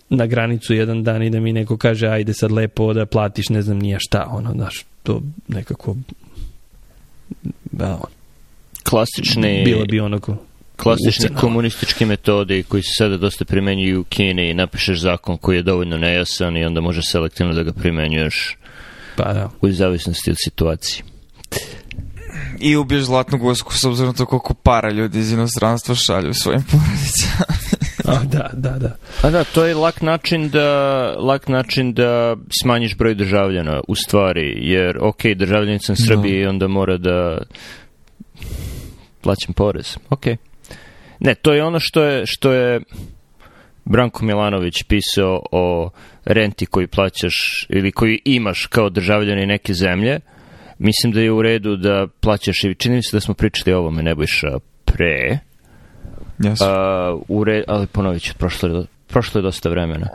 na 0.09 0.25
granicu 0.25 0.73
jedan 0.73 1.03
dan 1.03 1.23
i 1.23 1.29
da 1.29 1.39
mi 1.39 1.53
neko 1.53 1.77
kaže 1.77 2.07
ajde 2.07 2.33
sad 2.33 2.51
lepo 2.51 2.93
da 2.93 3.05
platiš 3.05 3.49
ne 3.49 3.61
znam 3.61 3.79
nije 3.79 3.97
šta, 3.99 4.27
ono, 4.29 4.51
znaš, 4.51 4.85
to 5.03 5.21
nekako 5.47 5.95
da, 7.71 7.99
Klasični... 8.83 9.63
bilo 9.65 9.85
bi 9.85 9.99
onako 9.99 10.37
klasični 10.77 11.25
ucena. 11.25 11.39
komunistički 11.39 12.05
metodi 12.05 12.63
koji 12.63 12.83
se 12.83 12.91
sada 12.97 13.17
dosta 13.17 13.45
primenjuju 13.45 14.01
u 14.01 14.03
Kini 14.03 14.53
napišeš 14.53 14.99
zakon 14.99 15.37
koji 15.37 15.55
je 15.55 15.63
dovoljno 15.63 15.97
nejasan 15.97 16.57
i 16.57 16.65
onda 16.65 16.81
možeš 16.81 17.05
selektivno 17.11 17.53
da 17.53 17.63
ga 17.63 17.73
primenjuješ 17.73 18.57
pa 19.15 19.33
da. 19.33 19.49
u 19.61 19.71
zavisnosti 19.71 20.31
od 20.31 20.37
situacije. 20.39 21.03
I 22.63 22.75
ubiješ 22.75 23.03
zlatnu 23.03 23.37
gusku 23.37 23.73
s 23.73 23.83
obzirom 23.83 24.09
na 24.09 24.13
to 24.13 24.25
koliko 24.25 24.53
para 24.53 24.91
ljudi 24.91 25.19
iz 25.19 25.31
inostranstva 25.31 25.95
šalju 25.95 26.33
svojim 26.33 26.63
porodicama. 26.71 27.45
A, 28.05 28.23
da, 28.23 28.49
da, 28.53 28.69
da. 28.69 28.95
A 29.21 29.29
da, 29.29 29.43
to 29.43 29.65
je 29.65 29.75
lak 29.75 30.01
način 30.01 30.49
da, 30.49 30.67
lak 31.19 31.47
način 31.47 31.93
da 31.93 32.35
smanjiš 32.61 32.97
broj 32.97 33.15
državljana 33.15 33.81
u 33.87 33.95
stvari, 33.95 34.57
jer 34.57 34.97
ok, 35.01 35.25
državljanin 35.35 35.79
sam 35.79 35.95
Srbije 35.95 36.41
i 36.41 36.45
onda 36.45 36.67
mora 36.67 36.97
da 36.97 37.37
plaćam 39.21 39.53
porez. 39.53 39.97
Ok. 40.09 40.25
Ne, 41.19 41.35
to 41.35 41.53
je 41.53 41.63
ono 41.63 41.79
što 41.79 42.03
je, 42.03 42.23
što 42.25 42.51
je 42.51 42.81
Branko 43.85 44.25
Milanović 44.25 44.83
pisao 44.87 45.41
o 45.51 45.89
renti 46.25 46.65
koju 46.65 46.87
plaćaš 46.87 47.65
ili 47.69 47.91
koju 47.91 48.17
imaš 48.25 48.65
kao 48.65 48.89
državljani 48.89 49.45
neke 49.45 49.73
zemlje. 49.73 50.19
Mislim 50.83 51.11
da 51.11 51.21
je 51.21 51.31
u 51.31 51.41
redu 51.41 51.75
da 51.75 52.07
plaćaš 52.19 52.63
i 52.63 52.75
čini 52.75 52.95
mi 52.95 53.03
se 53.03 53.17
da 53.17 53.21
smo 53.21 53.33
pričali 53.33 53.73
o 53.73 53.79
ovome 53.79 54.03
Nebojša 54.03 54.59
pre. 54.85 55.39
Yes. 56.39 56.59
Uh, 57.13 57.21
u 57.27 57.43
re, 57.43 57.63
ali 57.67 57.87
ponovit 57.87 58.21
ću, 58.21 58.33
prošlo 58.37 58.85
prošlo 59.07 59.39
je 59.39 59.43
dosta 59.43 59.69
vremena. 59.69 60.07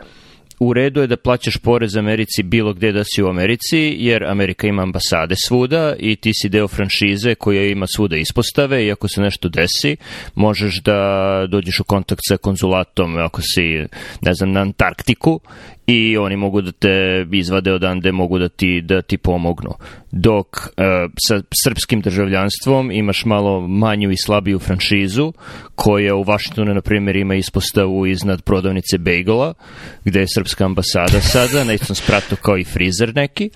U 0.59 0.73
redu 0.73 1.01
je 1.01 1.07
da 1.07 1.17
plaćaš 1.17 1.57
porez 1.57 1.97
Americi 1.97 2.43
bilo 2.43 2.73
gde 2.73 2.91
da 2.91 3.03
si 3.03 3.23
u 3.23 3.27
Americi, 3.27 3.95
jer 3.99 4.23
Amerika 4.23 4.67
ima 4.67 4.83
ambasade 4.83 5.35
svuda 5.47 5.95
i 5.99 6.15
ti 6.15 6.31
si 6.33 6.49
deo 6.49 6.67
franšize 6.67 7.35
koja 7.35 7.63
ima 7.63 7.85
svuda 7.95 8.17
ispostave 8.17 8.85
i 8.85 8.91
ako 8.91 9.07
se 9.07 9.21
nešto 9.21 9.49
desi, 9.49 9.97
možeš 10.35 10.81
da 10.81 11.47
dođeš 11.49 11.79
u 11.79 11.83
kontakt 11.83 12.21
sa 12.27 12.37
konzulatom 12.37 13.17
ako 13.17 13.41
si, 13.41 13.85
ne 14.21 14.33
znam, 14.33 14.51
na 14.51 14.61
Antarktiku 14.61 15.39
i 15.89 16.17
oni 16.17 16.35
mogu 16.35 16.61
da 16.61 16.71
te 16.71 17.25
izvade 17.31 17.73
odande, 17.73 18.11
mogu 18.11 18.39
da 18.39 18.49
ti, 18.49 18.81
da 18.81 19.01
ti 19.01 19.17
pomognu. 19.17 19.73
Dok 20.11 20.57
e, 20.57 20.83
sa 21.27 21.41
srpskim 21.63 22.01
državljanstvom 22.01 22.91
imaš 22.91 23.25
malo 23.25 23.67
manju 23.67 24.11
i 24.11 24.17
slabiju 24.17 24.59
franšizu, 24.59 25.33
koja 25.75 26.15
u 26.15 26.23
Vašingtonu, 26.23 26.73
na 26.73 26.81
primjer, 26.81 27.15
ima 27.15 27.35
ispostavu 27.35 28.05
iznad 28.05 28.43
prodavnice 28.43 28.97
Bagela, 28.97 29.53
gde 30.05 30.19
je 30.19 30.27
srpska 30.35 30.65
ambasada 30.65 31.21
sada, 31.21 31.63
na 31.63 31.73
istom 31.73 31.95
spratu 31.95 32.35
kao 32.35 32.57
i 32.57 32.63
frizer 32.63 33.15
neki. 33.15 33.49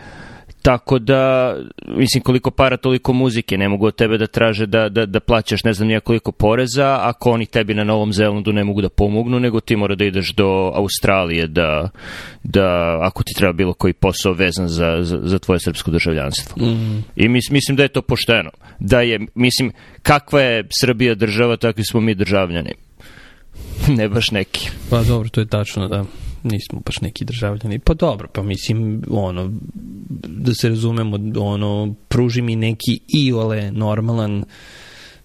Tako 0.64 1.00
da, 1.00 1.56
mislim, 1.88 2.24
koliko 2.24 2.52
para, 2.52 2.78
toliko 2.78 3.14
muzike. 3.14 3.58
Ne 3.58 3.70
mogu 3.70 3.86
od 3.86 3.96
tebe 3.96 4.18
da 4.18 4.28
traže 4.28 4.66
da, 4.66 4.90
da, 4.90 5.06
da 5.06 5.20
plaćaš 5.20 5.64
ne 5.64 5.74
znam 5.74 5.88
nija 5.88 6.00
koliko 6.00 6.32
poreza, 6.32 6.98
ako 7.02 7.32
oni 7.32 7.46
tebi 7.46 7.74
na 7.74 7.84
Novom 7.84 8.14
Zelandu 8.14 8.54
ne 8.54 8.64
mogu 8.64 8.82
da 8.82 8.90
pomognu, 8.90 9.40
nego 9.40 9.60
ti 9.60 9.76
mora 9.76 9.96
da 9.96 10.06
ideš 10.06 10.34
do 10.34 10.72
Australije 10.76 11.48
da, 11.48 11.90
da 12.44 12.98
ako 13.02 13.24
ti 13.24 13.34
treba 13.38 13.54
bilo 13.54 13.74
koji 13.74 13.94
posao 13.94 14.34
vezan 14.34 14.68
za, 14.68 14.98
za, 15.02 15.20
za 15.24 15.40
tvoje 15.40 15.60
srpsko 15.60 15.92
državljanstvo. 15.92 16.66
Mm. 16.66 17.04
I 17.16 17.30
mis, 17.30 17.50
mislim 17.52 17.78
da 17.78 17.84
je 17.84 17.90
to 17.90 18.02
pošteno. 18.02 18.52
Da 18.80 19.02
je, 19.02 19.20
mislim, 19.36 19.72
kakva 20.04 20.42
je 20.42 20.68
Srbija 20.82 21.16
država, 21.16 21.58
takvi 21.58 21.84
smo 21.84 22.02
mi 22.02 22.16
državljani. 22.16 22.74
ne 23.98 24.10
baš 24.10 24.32
neki. 24.32 24.70
Pa 24.90 25.04
dobro, 25.04 25.30
to 25.30 25.42
je 25.42 25.46
tačno, 25.46 25.88
da 25.88 26.06
nismo 26.44 26.82
baš 26.86 27.02
neki 27.02 27.26
državljani. 27.26 27.80
Pa 27.80 27.94
dobro, 27.94 28.28
pa 28.34 28.44
mislim, 28.44 29.04
ono, 29.10 29.52
da 30.28 30.54
se 30.54 30.70
razumemo, 30.70 31.20
ono, 31.40 31.96
pruži 32.08 32.42
mi 32.42 32.56
neki 32.56 33.00
iole 33.18 33.72
normalan, 33.72 34.44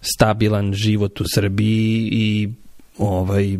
stabilan 0.00 0.72
život 0.72 1.20
u 1.20 1.24
Srbiji 1.34 2.08
i 2.12 2.48
ovaj 2.98 3.58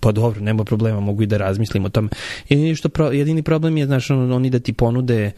pa 0.00 0.12
dobro, 0.12 0.40
nema 0.40 0.64
problema, 0.64 1.00
mogu 1.00 1.22
i 1.22 1.26
da 1.26 1.36
razmislim 1.36 1.84
o 1.84 1.88
tome. 1.88 2.08
Jedini, 2.48 2.76
što 2.76 2.88
pro, 2.88 3.12
jedini 3.12 3.42
problem 3.42 3.76
je, 3.76 3.86
znaš, 3.86 4.10
oni 4.10 4.50
da 4.50 4.58
ti 4.58 4.72
ponude 4.72 5.30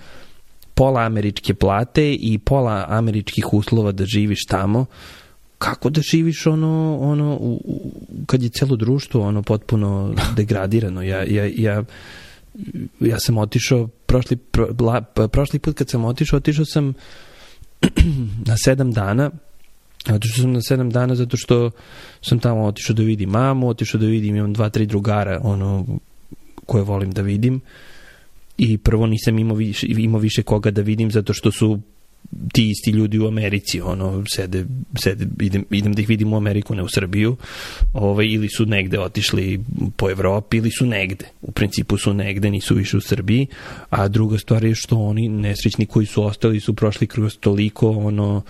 pola 0.74 1.00
američke 1.00 1.54
plate 1.54 2.14
i 2.14 2.38
pola 2.38 2.84
američkih 2.88 3.54
uslova 3.54 3.92
da 3.92 4.04
živiš 4.06 4.44
tamo, 4.48 4.86
kako 5.62 5.90
da 5.90 6.00
živiš 6.00 6.46
ono 6.46 6.98
ono 7.00 7.36
u, 7.40 7.60
u, 7.64 7.92
kad 8.26 8.42
je 8.42 8.48
celo 8.48 8.76
društvo 8.76 9.22
ono 9.22 9.42
potpuno 9.42 10.14
degradirano? 10.36 11.02
Ja 11.02 11.24
ja 11.28 11.50
ja 11.56 11.82
ja 13.00 13.18
sam 13.18 13.38
otišao 13.38 13.86
prošli 14.06 14.36
pro, 14.36 14.68
la, 14.80 15.00
prošli 15.28 15.58
put 15.58 15.78
kad 15.78 15.88
sam 15.88 16.04
otišao 16.04 16.36
otišao 16.36 16.64
sam 16.64 16.94
na 18.48 18.56
sedam 18.64 18.92
dana. 18.92 19.30
Otišao 20.10 20.42
sam 20.42 20.52
na 20.52 20.62
sedam 20.62 20.90
dana 20.90 21.14
zato 21.14 21.36
što 21.36 21.70
sam 22.22 22.38
tamo 22.38 22.64
otišao 22.64 22.96
da 22.96 23.02
vidim 23.02 23.30
mamu, 23.30 23.68
otišao 23.68 24.00
da 24.00 24.06
vidim, 24.06 24.36
imam 24.36 24.52
dva, 24.52 24.68
tri 24.68 24.86
drugara 24.86 25.40
ono, 25.44 25.86
koje 26.66 26.84
volim 26.84 27.10
da 27.10 27.22
vidim. 27.22 27.60
I 28.58 28.78
prvo 28.78 29.06
nisam 29.06 29.38
imao 29.38 29.56
više, 29.56 29.86
imao 29.88 30.20
više 30.20 30.42
koga 30.42 30.70
da 30.70 30.82
vidim 30.82 31.10
zato 31.10 31.32
što 31.32 31.52
su 31.52 31.80
ti 32.52 32.70
isti 32.70 32.90
ljudi 32.90 33.18
u 33.18 33.26
Americi, 33.26 33.80
ono, 33.80 34.24
sede, 34.34 34.66
sede 35.02 35.26
idem, 35.40 35.64
idem 35.70 35.92
da 35.92 36.02
ih 36.02 36.08
vidim 36.08 36.32
u 36.32 36.36
Ameriku, 36.36 36.74
ne 36.74 36.82
u 36.82 36.88
Srbiju, 36.88 37.36
ovaj, 37.92 38.26
ili 38.26 38.48
su 38.48 38.66
negde 38.66 39.00
otišli 39.00 39.60
po 39.96 40.10
Evropi, 40.10 40.56
ili 40.56 40.70
su 40.70 40.86
negde. 40.86 41.24
U 41.42 41.52
principu 41.52 41.98
su 41.98 42.14
negde, 42.14 42.50
nisu 42.50 42.74
više 42.74 42.96
u 42.96 43.00
Srbiji, 43.00 43.46
a 43.90 44.08
druga 44.08 44.38
stvar 44.38 44.64
je 44.64 44.74
što 44.74 44.96
oni 44.96 45.28
nesrećni 45.28 45.86
koji 45.86 46.06
su 46.06 46.24
ostali 46.24 46.60
su 46.60 46.74
prošli 46.74 47.06
kroz 47.06 47.38
toliko, 47.38 47.90
ono, 47.90 48.42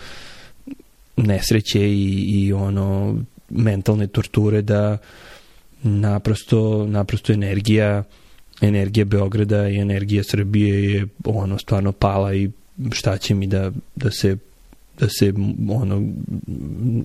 nesreće 1.17 1.89
i, 1.89 2.25
i 2.29 2.53
ono, 2.53 3.17
mentalne 3.51 4.07
torture 4.07 4.63
da 4.63 4.99
naprosto, 5.83 6.87
naprosto 6.87 7.33
energija 7.33 8.05
energija 8.61 9.05
Beograda 9.05 9.69
i 9.69 9.79
energija 9.79 10.23
Srbije 10.23 10.93
je 10.93 11.07
ono 11.25 11.59
stvarno 11.59 11.93
pala 11.93 12.35
i 12.35 12.51
šta 12.93 13.19
će 13.19 13.35
mi 13.35 13.47
da, 13.47 13.73
da 13.97 14.11
se 14.11 14.37
da 14.99 15.09
se 15.09 15.33
ono 15.71 16.13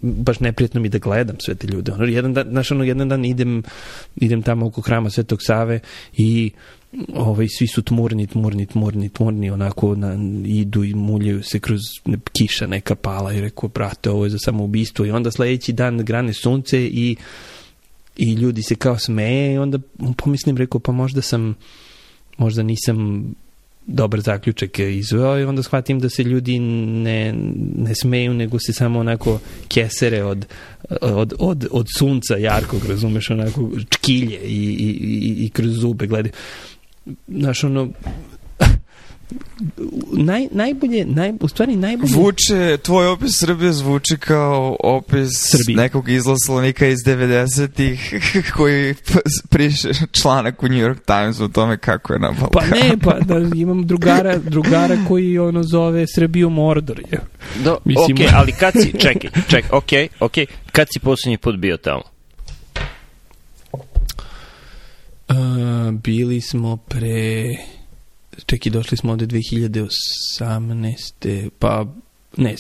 baš 0.02 0.40
neprijatno 0.40 0.82
mi 0.82 0.90
da 0.90 0.98
gledam 0.98 1.36
sve 1.40 1.56
te 1.56 1.68
ljude. 1.68 1.92
Ono 1.92 2.06
jedan 2.06 2.34
dan, 2.34 2.48
znaš, 2.50 2.72
ono, 2.72 2.84
jedan 2.84 3.10
dan 3.10 3.26
idem 3.26 3.64
idem 4.16 4.42
tamo 4.42 4.66
oko 4.66 4.82
hrama 4.82 5.10
Svetog 5.10 5.40
Save 5.42 5.80
i 6.14 6.52
ovaj, 7.14 7.48
svi 7.58 7.68
su 7.68 7.82
tmurni, 7.82 8.28
tmurni, 8.28 8.66
tmurni, 8.66 9.10
tmurni, 9.10 9.50
onako 9.50 9.96
na, 9.96 10.18
idu 10.46 10.84
i 10.84 10.94
muljaju 10.94 11.44
se 11.44 11.60
kroz 11.60 11.80
ne, 12.06 12.18
kiša 12.34 12.68
neka 12.68 12.96
pala 12.96 13.34
i 13.34 13.42
rekao, 13.42 13.70
brate, 13.70 14.10
ovo 14.10 14.24
je 14.24 14.30
za 14.30 14.38
samoubistvo 14.40 15.06
i 15.06 15.12
onda 15.12 15.32
sledeći 15.32 15.74
dan 15.74 15.98
grane 15.98 16.34
sunce 16.34 16.86
i 16.86 17.16
i 18.18 18.34
ljudi 18.34 18.64
se 18.64 18.76
kao 18.76 18.98
smeje 18.98 19.54
i 19.54 19.58
onda 19.58 19.80
pomislim, 20.18 20.58
rekao, 20.58 20.80
pa 20.80 20.92
možda 20.92 21.22
sam 21.22 21.56
možda 22.38 22.64
nisam 22.64 23.26
dobar 23.88 24.22
zaključak 24.22 24.80
izveo 24.80 25.40
i 25.40 25.44
onda 25.44 25.64
shvatim 25.64 26.00
da 26.00 26.10
se 26.10 26.24
ljudi 26.24 26.60
ne, 26.60 27.34
ne 27.78 27.96
smeju, 27.96 28.34
nego 28.34 28.60
se 28.60 28.74
samo 28.74 29.00
onako 29.00 29.40
kesere 29.68 30.24
od, 30.24 30.46
od, 31.02 31.34
od, 31.40 31.68
od 31.72 31.88
sunca 31.98 32.38
jarkog, 32.38 32.86
razumeš, 32.90 33.30
onako 33.30 33.72
čkilje 33.90 34.40
i, 34.44 34.76
i, 34.80 34.90
i, 35.02 35.46
i 35.46 35.50
kroz 35.50 35.72
zube 35.72 36.08
gledaju. 36.08 36.34
Znaš, 37.28 37.64
ono, 37.64 37.90
naj, 40.14 40.48
najbolje, 40.52 41.06
naj, 41.06 41.34
u 41.42 41.48
stvari 41.48 41.76
najbolje... 41.76 42.14
Vuče, 42.14 42.78
tvoj 42.84 43.08
opis 43.08 43.40
Srbije 43.40 43.74
zvuči 43.74 44.18
kao 44.18 44.78
opis 44.84 45.30
Srbije. 45.32 45.78
nekog 45.78 46.10
izlaslonika 46.10 46.88
iz 46.88 46.98
90-ih 47.00 48.16
koji 48.58 48.96
priše 49.50 49.90
članak 50.12 50.64
u 50.64 50.68
New 50.68 50.78
York 50.78 51.00
Times 51.06 51.40
o 51.40 51.48
tome 51.48 51.78
kako 51.78 52.14
je 52.14 52.20
na 52.20 52.32
Balkanu. 52.32 52.72
Pa 52.72 52.76
ne, 52.76 52.98
pa 53.04 53.20
da 53.20 53.56
imam 53.56 53.88
drugara, 53.88 54.38
drugara 54.38 54.98
koji 55.08 55.40
ono 55.40 55.64
zove 55.64 56.06
Srbiju 56.16 56.50
Mordor. 56.50 57.00
Je. 57.12 57.20
Do, 57.64 57.78
Mislim, 57.86 58.18
ok, 58.18 58.34
ali 58.34 58.52
kad 58.52 58.74
si, 58.74 58.92
čekaj, 59.00 59.32
čekaj, 59.50 59.70
ok, 59.72 59.92
ok, 60.20 60.34
kad 60.72 60.88
si 60.94 61.00
poslednji 61.00 61.38
put 61.38 61.56
bio 61.58 61.78
tamo? 61.78 62.04
Uh, 65.30 65.92
bili 65.92 66.42
smo 66.42 66.78
pre 66.78 67.44
čekaj, 68.46 68.72
došli 68.72 68.98
smo 68.98 69.12
ovde 69.12 69.28
2018. 69.28 71.50
Pa 71.60 71.86
ne, 72.38 72.56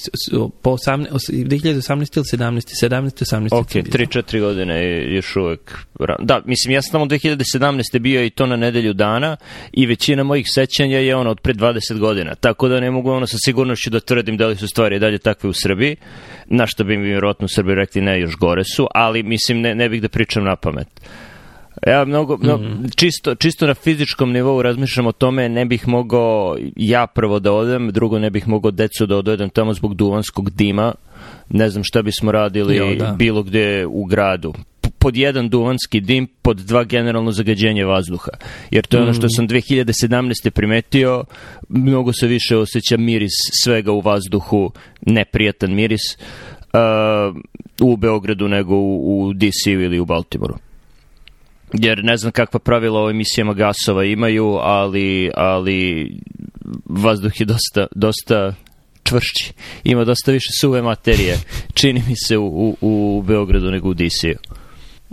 po 0.61 0.71
18, 0.71 1.07
2018 1.29 2.17
ili 2.17 2.23
17. 2.23 2.83
17. 2.83 3.25
18. 3.25 3.47
Ok, 3.51 3.67
3-4 3.67 4.39
godine 4.39 4.75
je 4.75 5.15
još 5.15 5.35
uvek... 5.35 5.77
Da, 6.19 6.41
mislim, 6.45 6.73
ja 6.73 6.81
sam 6.81 6.91
tamo 6.91 7.05
2017. 7.05 7.99
bio 7.99 8.23
i 8.23 8.29
to 8.29 8.45
na 8.45 8.55
nedelju 8.55 8.93
dana 8.93 9.37
i 9.71 9.85
većina 9.85 10.23
mojih 10.23 10.45
sećanja 10.49 10.97
je 10.97 11.15
ono 11.15 11.29
od 11.29 11.39
pre 11.39 11.53
20 11.53 11.99
godina, 11.99 12.35
tako 12.35 12.67
da 12.67 12.79
ne 12.79 12.91
mogu 12.91 13.11
ono 13.11 13.27
sa 13.27 13.37
sigurnošću 13.45 13.89
da 13.89 13.99
tvrdim 13.99 14.37
da 14.37 14.47
li 14.47 14.55
su 14.55 14.67
stvari 14.67 14.99
dalje 14.99 15.17
takve 15.17 15.49
u 15.49 15.53
Srbiji, 15.53 15.95
na 16.45 16.67
što 16.67 16.83
bi 16.83 16.97
mi 16.97 17.07
vjerojatno 17.07 17.45
u 17.45 17.53
Srbiji 17.55 17.75
rekli 17.75 18.01
ne, 18.01 18.19
još 18.19 18.35
gore 18.35 18.63
su, 18.63 18.87
ali 18.93 19.23
mislim 19.23 19.61
ne, 19.61 19.75
ne 19.75 19.89
bih 19.89 20.01
da 20.01 20.09
pričam 20.09 20.43
na 20.43 20.55
pamet. 20.55 20.87
Ja 21.87 22.05
mnogo, 22.05 22.37
mnogo 22.37 22.63
mm. 22.63 22.89
čisto, 22.95 23.35
čisto 23.35 23.67
na 23.67 23.73
fizičkom 23.73 24.31
nivou 24.31 24.61
razmišljam 24.61 25.07
o 25.07 25.11
tome, 25.11 25.49
ne 25.49 25.65
bih 25.65 25.87
mogao 25.87 26.57
ja 26.75 27.07
prvo 27.07 27.39
da 27.39 27.51
odem, 27.53 27.91
drugo 27.91 28.19
ne 28.19 28.29
bih 28.29 28.47
mogao 28.47 28.71
decu 28.71 29.05
da 29.05 29.17
odvedem 29.17 29.49
tamo 29.49 29.73
zbog 29.73 29.95
duvanskog 29.95 30.49
dima. 30.49 30.93
Ne 31.49 31.69
znam 31.69 31.83
šta 31.83 32.01
bismo 32.01 32.31
radili 32.31 32.75
jo, 32.75 32.95
da. 32.95 33.15
bilo 33.17 33.43
gde 33.43 33.85
u 33.85 34.05
gradu 34.05 34.53
pod 34.99 35.17
jedan 35.17 35.49
duvanski 35.49 36.01
dim, 36.01 36.27
pod 36.41 36.57
dva 36.57 36.83
generalno 36.83 37.31
zagađenje 37.31 37.85
vazduha. 37.85 38.31
Jer 38.71 38.85
to 38.85 38.97
je 38.97 39.03
ono 39.03 39.13
što 39.13 39.25
mm. 39.25 39.29
sam 39.29 39.47
2017. 39.47 40.49
primetio, 40.49 41.23
mnogo 41.69 42.13
se 42.13 42.27
više 42.27 42.57
osjeća 42.57 42.97
miris 42.97 43.31
svega 43.63 43.91
u 43.91 44.01
vazduhu, 44.01 44.71
neprijatan 45.01 45.73
miris, 45.73 46.01
uh, 46.73 47.37
u 47.81 47.97
Beogradu 47.97 48.47
nego 48.47 48.75
u, 48.75 49.21
u 49.21 49.33
DC 49.33 49.67
ili 49.67 49.99
u 49.99 50.05
Baltimoru 50.05 50.66
jer 51.73 52.03
ne 52.03 52.17
znam 52.17 52.32
kakva 52.32 52.60
pravila 52.60 53.03
o 53.03 53.10
emisijama 53.10 53.53
gasova 53.53 54.03
imaju, 54.03 54.45
ali, 54.62 55.32
ali 55.36 56.12
vazduh 56.86 57.39
je 57.39 57.45
dosta, 57.45 57.88
dosta 57.95 58.53
čvršći. 59.03 59.53
Ima 59.84 60.03
dosta 60.03 60.32
više 60.32 60.49
suve 60.62 60.82
materije, 60.82 61.38
čini 61.73 62.03
mi 62.08 62.15
se, 62.15 62.38
u, 62.38 62.45
u, 62.45 62.75
u 62.82 63.21
Beogradu 63.21 63.71
nego 63.71 63.89
u 63.89 63.93
DC-u. 63.93 64.58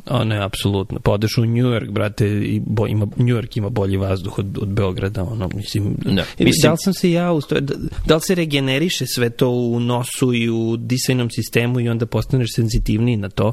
O 0.07 0.25
ne, 0.25 0.45
apsolutno. 0.45 1.01
Pa 1.01 1.13
odeš 1.13 1.39
u 1.39 1.45
New 1.45 1.67
York, 1.67 1.91
brate, 1.91 2.27
i 2.27 2.61
bo, 2.67 2.87
ima, 2.87 3.07
New 3.17 3.37
York 3.37 3.59
ima 3.59 3.69
bolji 3.69 3.97
vazduh 3.97 4.39
od, 4.39 4.59
od 4.59 4.69
Beograda, 4.69 5.23
ono, 5.23 5.49
mislim, 5.55 5.97
da, 6.05 6.25
mislim... 6.39 6.63
Da 6.63 6.71
li 6.71 6.79
sam 6.79 6.95
se 6.95 7.11
ja, 7.11 7.33
usto, 7.33 7.61
da, 7.61 7.75
da 8.07 8.15
li 8.15 8.21
se 8.21 8.35
regeneriše 8.35 9.07
sve 9.07 9.31
to 9.31 9.49
u 9.49 9.81
nosu 9.81 10.35
i 10.35 10.51
u 10.51 10.77
disajnom 10.77 11.31
sistemu 11.31 11.81
i 11.81 11.89
onda 11.89 12.07
postaneš 12.07 12.55
senzitivniji 12.55 13.17
na 13.17 13.29
to? 13.29 13.53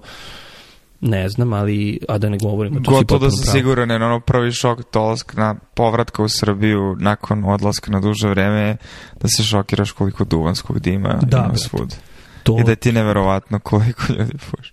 Ne 1.01 1.29
znam, 1.29 1.53
ali, 1.53 1.99
a 2.07 2.17
da 2.17 2.29
ne 2.29 2.37
govorimo, 2.37 2.79
to 2.79 2.91
Gotovo 2.91 3.19
da 3.19 3.31
sam 3.31 3.53
siguran, 3.53 3.89
je 3.89 3.95
ono 3.95 4.19
prvi 4.19 4.51
šok 4.51 4.79
dolaska 4.93 5.41
na 5.41 5.55
povratka 5.73 6.23
u 6.23 6.29
Srbiju 6.29 6.95
nakon 6.99 7.45
odlaska 7.45 7.91
na 7.91 7.99
duže 7.99 8.27
vreme, 8.27 8.77
da 9.21 9.27
se 9.27 9.43
šokiraš 9.43 9.91
koliko 9.91 10.23
duvanskog 10.23 10.79
dima 10.79 11.19
da, 11.21 11.37
ima 11.37 11.55
svud. 11.55 11.95
To... 12.43 12.57
I 12.59 12.63
da 12.63 12.71
je 12.71 12.75
ti 12.75 12.91
neverovatno 12.91 13.59
koliko 13.59 14.13
ljudi 14.13 14.37
puši. 14.51 14.71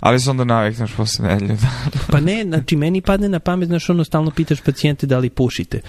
Ali 0.00 0.20
se 0.20 0.30
onda 0.30 0.44
navikneš 0.44 0.92
posle 0.92 1.28
nedelju 1.28 1.58
pa 2.10 2.20
ne, 2.20 2.44
znači 2.44 2.76
meni 2.76 3.00
padne 3.00 3.28
na 3.28 3.40
pamet, 3.40 3.68
znaš 3.68 3.90
ono 3.90 4.04
stalno 4.04 4.30
pitaš 4.30 4.60
pacijente 4.60 5.06
da 5.06 5.18
li 5.18 5.30
pušite. 5.30 5.80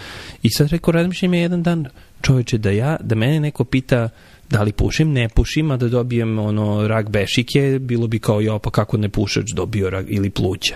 I 0.44 0.50
sad 0.50 0.68
rekao, 0.68 0.92
razmišljam 0.92 1.34
je 1.34 1.42
jedan 1.42 1.64
dan, 1.64 1.86
čoveče, 2.22 2.58
da 2.58 2.72
ja, 2.72 2.98
da 3.02 3.16
mene 3.16 3.40
neko 3.40 3.64
pita 3.64 4.10
da 4.50 4.64
li 4.64 4.72
pušim, 4.72 5.14
ne 5.14 5.30
pušim, 5.30 5.72
a 5.72 5.78
da 5.78 5.90
dobijem 5.90 6.40
ono 6.40 6.88
rak 6.88 7.10
bešike, 7.10 7.80
bilo 7.82 8.08
bi 8.08 8.20
kao 8.20 8.42
jo, 8.42 8.60
pa 8.60 8.70
kako 8.70 8.98
ne 8.98 9.10
pušač 9.10 9.52
dobio 9.54 9.90
rak 9.90 10.06
ili 10.10 10.30
pluća. 10.30 10.76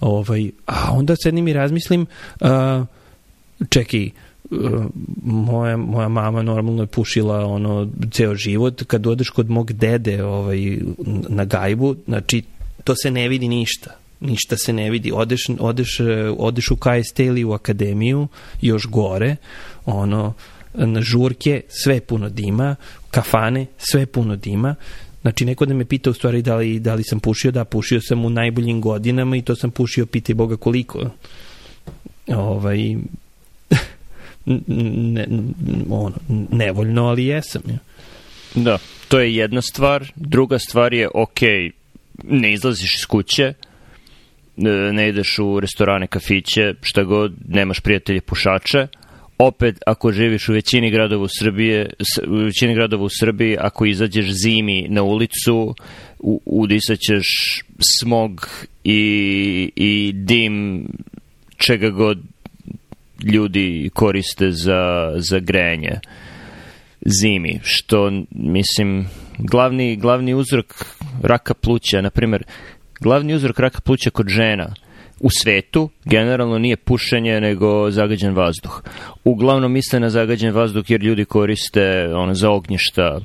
Ovaj, 0.00 0.50
a 0.66 0.92
onda 0.92 1.16
sedim 1.16 1.48
i 1.48 1.52
razmislim, 1.52 2.06
uh, 2.40 2.48
čekaj, 3.68 4.10
uh, 4.50 4.84
moja, 5.24 5.76
moja 5.76 6.08
mama 6.08 6.42
normalno 6.42 6.82
je 6.82 6.86
pušila 6.86 7.46
ono 7.46 7.88
ceo 8.10 8.34
život, 8.34 8.82
kad 8.86 9.06
odeš 9.06 9.30
kod 9.30 9.50
mog 9.50 9.72
dede 9.72 10.24
ovaj, 10.24 10.78
na 11.28 11.44
gajbu, 11.44 11.96
znači 12.06 12.42
to 12.84 12.94
se 12.96 13.10
ne 13.10 13.28
vidi 13.28 13.48
ništa 13.48 14.04
ništa 14.24 14.56
se 14.56 14.72
ne 14.72 14.90
vidi. 14.90 15.12
Odeš, 15.14 15.40
odeš, 15.58 15.98
odeš 16.38 16.70
u 16.70 16.76
KST 16.76 17.20
ili 17.20 17.44
u 17.44 17.52
akademiju, 17.52 18.28
još 18.62 18.86
gore, 18.86 19.36
ono, 19.86 20.32
na 20.74 21.00
žurke, 21.00 21.62
sve 21.68 22.00
puno 22.00 22.28
dima, 22.28 22.76
kafane, 23.14 23.66
sve 23.78 24.06
puno 24.06 24.36
dima. 24.36 24.74
Znači, 25.22 25.44
neko 25.44 25.66
da 25.66 25.74
me 25.74 25.84
pita 25.84 26.10
u 26.10 26.14
stvari 26.14 26.42
da 26.42 26.56
li, 26.56 26.80
da 26.80 26.94
li 26.94 27.04
sam 27.04 27.20
pušio, 27.20 27.50
da, 27.50 27.64
pušio 27.64 28.00
sam 28.00 28.24
u 28.24 28.30
najboljim 28.30 28.80
godinama 28.80 29.36
i 29.36 29.42
to 29.42 29.56
sam 29.56 29.70
pušio, 29.70 30.06
pitaj 30.06 30.34
Boga 30.34 30.56
koliko. 30.56 31.10
Ovaj, 32.26 32.78
ne, 35.14 35.26
ono, 35.90 36.16
nevoljno, 36.50 37.06
ali 37.06 37.26
jesam. 37.26 37.62
Ja. 37.68 37.78
Da, 38.54 38.78
to 39.08 39.20
je 39.20 39.36
jedna 39.36 39.62
stvar. 39.62 40.12
Druga 40.16 40.58
stvar 40.58 40.94
je, 40.94 41.08
ok, 41.14 41.40
ne 42.22 42.52
izlaziš 42.52 42.94
iz 42.94 43.06
kuće, 43.06 43.52
ne 44.92 45.08
ideš 45.08 45.38
u 45.38 45.60
restorane, 45.60 46.06
kafiće, 46.06 46.74
šta 46.82 47.02
god, 47.02 47.32
nemaš 47.48 47.80
prijatelje 47.80 48.20
pušače, 48.20 48.86
opet 49.38 49.78
ako 49.86 50.12
živiš 50.12 50.48
u 50.48 50.52
većini 50.52 50.90
gradova 50.90 51.24
u 51.24 51.28
Srbije, 51.38 51.90
u 52.28 52.36
većini 52.36 52.74
gradova 52.74 53.04
u 53.04 53.08
Srbiji, 53.20 53.56
ako 53.60 53.84
izađeš 53.84 54.26
zimi 54.30 54.86
na 54.88 55.02
ulicu, 55.02 55.74
u, 56.18 56.40
udisaćeš 56.44 57.26
smog 58.00 58.48
i, 58.84 59.72
i 59.76 60.12
dim 60.14 60.86
čega 61.56 61.90
god 61.90 62.18
ljudi 63.24 63.90
koriste 63.94 64.50
za, 64.50 65.12
za 65.16 65.38
grejanje 65.38 66.00
zimi, 67.06 67.60
što 67.62 68.10
mislim 68.30 69.06
glavni, 69.38 69.96
glavni 69.96 70.34
uzrok 70.34 70.84
raka 71.22 71.54
pluća, 71.54 72.00
na 72.00 72.10
primer 72.10 72.44
glavni 73.00 73.34
uzrok 73.34 73.58
raka 73.58 73.80
pluća 73.80 74.10
kod 74.10 74.28
žena 74.28 74.74
u 75.20 75.28
svetu 75.42 75.88
generalno 76.04 76.58
nije 76.58 76.76
pušenje 76.76 77.40
nego 77.40 77.90
zagađen 77.90 78.34
vazduh. 78.34 78.82
Uglavnom 79.24 79.72
misle 79.72 80.00
na 80.00 80.10
zagađen 80.10 80.54
vazduh 80.54 80.90
jer 80.90 81.02
ljudi 81.02 81.24
koriste 81.24 82.14
ono, 82.14 82.34
za 82.34 82.50
ognjišta 82.50 83.20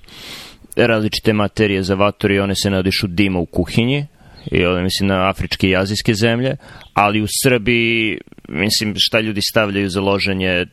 različite 0.75 1.34
materije 1.34 1.84
za 1.84 1.95
vator 1.95 2.32
i 2.32 2.39
one 2.39 2.56
se 2.56 2.69
nadišu 2.69 3.08
dima 3.08 3.39
u 3.39 3.45
kuhinji 3.45 4.06
i 4.52 4.65
ovdje 4.65 4.84
mislim 4.84 5.08
na 5.08 5.30
afričke 5.30 5.69
i 5.69 5.75
azijske 5.75 6.13
zemlje, 6.13 6.56
ali 6.93 7.21
u 7.21 7.28
Srbiji 7.43 8.17
mislim 8.49 8.93
šta 8.97 9.19
ljudi 9.19 9.41
stavljaju 9.41 9.89
za 9.89 10.02
loženje 10.02 10.65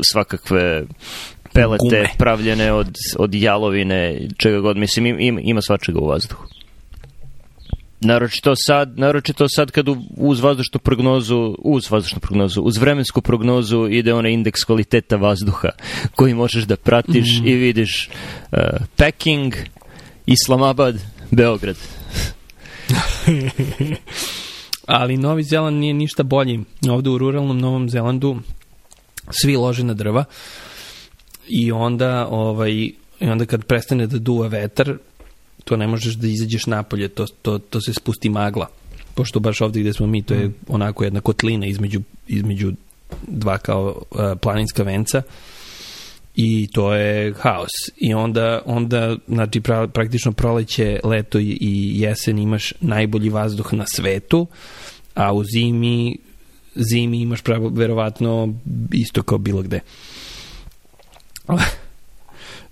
svakakve 0.00 0.82
pelete 1.52 1.82
Gume. 1.90 2.08
pravljene 2.18 2.72
od, 2.72 2.94
od 3.18 3.34
jalovine, 3.34 4.28
čega 4.38 4.60
god, 4.60 4.76
mislim 4.76 5.20
ima, 5.20 5.40
ima 5.44 5.62
svačega 5.62 5.98
u 5.98 6.06
vazduhu. 6.06 6.53
Naročito 8.04 8.54
sad, 8.56 8.98
naročito 8.98 9.46
sad 9.48 9.70
kad 9.70 9.86
uz 10.16 10.40
vazdušnu 10.40 10.80
prognozu, 10.80 11.56
uz 11.58 11.90
vazdušnu 11.90 12.20
prognozu, 12.20 12.60
uz 12.60 12.76
vremensku 12.76 13.20
prognozu 13.20 13.88
ide 13.90 14.14
onaj 14.14 14.32
indeks 14.32 14.64
kvaliteta 14.64 15.16
vazduha 15.16 15.68
koji 16.14 16.34
možeš 16.34 16.64
da 16.64 16.76
pratiš 16.76 17.40
mm. 17.40 17.46
i 17.46 17.54
vidiš 17.54 18.08
uh, 18.52 18.58
Peking, 18.96 19.54
Islamabad, 20.26 20.94
Beograd. 21.30 21.76
Ali 24.86 25.16
Novi 25.16 25.42
Zeland 25.42 25.80
nije 25.80 25.94
ništa 25.94 26.22
bolji. 26.22 26.60
Ovde 26.90 27.10
u 27.10 27.18
ruralnom 27.18 27.58
Novom 27.58 27.88
Zelandu 27.88 28.36
svi 29.30 29.56
lože 29.56 29.84
na 29.84 29.94
drva 29.94 30.24
i 31.48 31.72
onda 31.72 32.26
ovaj 32.30 32.70
i 33.20 33.28
onda 33.28 33.46
kad 33.46 33.64
prestane 33.64 34.06
da 34.06 34.18
duva 34.18 34.48
vetar 34.48 34.96
to 35.64 35.76
ne 35.76 35.86
možeš 35.86 36.14
da 36.14 36.26
izađeš 36.26 36.66
napolje 36.66 37.08
to, 37.08 37.26
to, 37.42 37.58
to 37.58 37.80
se 37.80 37.92
spusti 37.92 38.28
magla. 38.28 38.66
Pošto 39.14 39.40
baš 39.40 39.60
ovde 39.60 39.80
gde 39.80 39.92
smo 39.92 40.06
mi 40.06 40.22
to 40.22 40.34
je 40.34 40.50
onako 40.68 41.04
jedna 41.04 41.20
kotlina 41.20 41.66
između, 41.66 42.00
između 42.28 42.72
dva 43.26 43.58
kao 43.58 44.02
uh, 44.10 44.18
planinska 44.40 44.82
venca 44.82 45.22
i 46.34 46.68
to 46.72 46.94
je 46.94 47.34
haos. 47.34 47.70
I 47.96 48.14
onda, 48.14 48.62
onda 48.66 49.16
znači 49.28 49.60
pra, 49.60 49.88
praktično 49.88 50.32
proleće, 50.32 51.00
leto 51.04 51.38
i, 51.38 51.58
i 51.60 52.00
jesen 52.00 52.38
imaš 52.38 52.72
najbolji 52.80 53.28
vazduh 53.28 53.74
na 53.74 53.84
svetu 53.86 54.46
a 55.14 55.32
u 55.32 55.44
zimi 55.44 56.18
zimi 56.74 57.20
imaš 57.20 57.42
pravo, 57.42 57.68
verovatno 57.68 58.54
isto 58.92 59.22
kao 59.22 59.38
bilo 59.38 59.62
gde. 59.62 59.80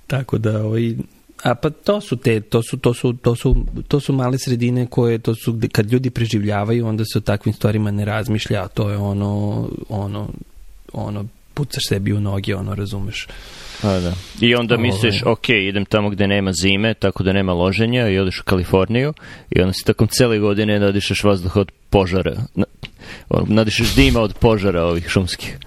Tako 0.06 0.38
da 0.38 0.64
ovaj, 0.64 0.94
a 1.42 1.54
pa 1.54 1.70
to 1.70 2.00
su 2.00 2.16
te 2.16 2.40
to 2.40 2.62
su 2.62 2.76
to 2.76 2.94
su 2.94 3.12
to 3.12 3.36
su 3.36 3.56
to 3.88 4.00
su 4.00 4.12
male 4.12 4.38
sredine 4.38 4.86
koje 4.86 5.18
to 5.18 5.34
su 5.34 5.58
kad 5.72 5.92
ljudi 5.92 6.10
preživljavaju 6.10 6.86
onda 6.86 7.04
se 7.04 7.18
o 7.18 7.20
takvim 7.20 7.54
stvarima 7.54 7.90
ne 7.90 8.04
razmišlja 8.04 8.64
a 8.64 8.68
to 8.68 8.90
je 8.90 8.96
ono 8.96 9.68
ono 9.88 10.28
ono 10.92 11.26
pucaš 11.54 11.82
sebi 11.88 12.12
u 12.12 12.20
noge 12.20 12.56
ono 12.56 12.74
razumeš 12.74 13.26
A, 13.82 14.00
da. 14.00 14.12
I 14.40 14.54
onda 14.54 14.74
Ovaj. 14.74 14.86
misliš, 14.86 15.22
ok, 15.26 15.48
idem 15.48 15.84
tamo 15.84 16.10
gde 16.10 16.26
nema 16.26 16.52
zime, 16.52 16.94
tako 16.94 17.22
da 17.22 17.32
nema 17.32 17.52
loženja 17.52 18.08
i 18.08 18.18
odeš 18.18 18.40
u 18.40 18.44
Kaliforniju 18.44 19.14
i 19.50 19.60
onda 19.60 19.72
si 19.72 19.84
tokom 19.84 20.08
cele 20.08 20.38
godine 20.38 20.80
nadišeš 20.80 21.24
vazduh 21.24 21.56
od 21.56 21.72
požara. 21.90 22.36
Nadišeš 23.46 23.94
dima 23.94 24.20
od 24.20 24.34
požara 24.34 24.84
ovih 24.84 25.08
šumskih. 25.08 25.58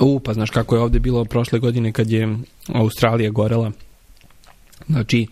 U, 0.00 0.20
pa 0.20 0.32
znaš 0.32 0.50
kako 0.50 0.76
je 0.76 0.82
ovde 0.82 0.98
bilo 0.98 1.24
prošle 1.24 1.58
godine 1.58 1.92
kad 1.92 2.10
je 2.10 2.38
Australija 2.68 3.30
gorela. 3.30 3.72
Znači, 4.88 5.26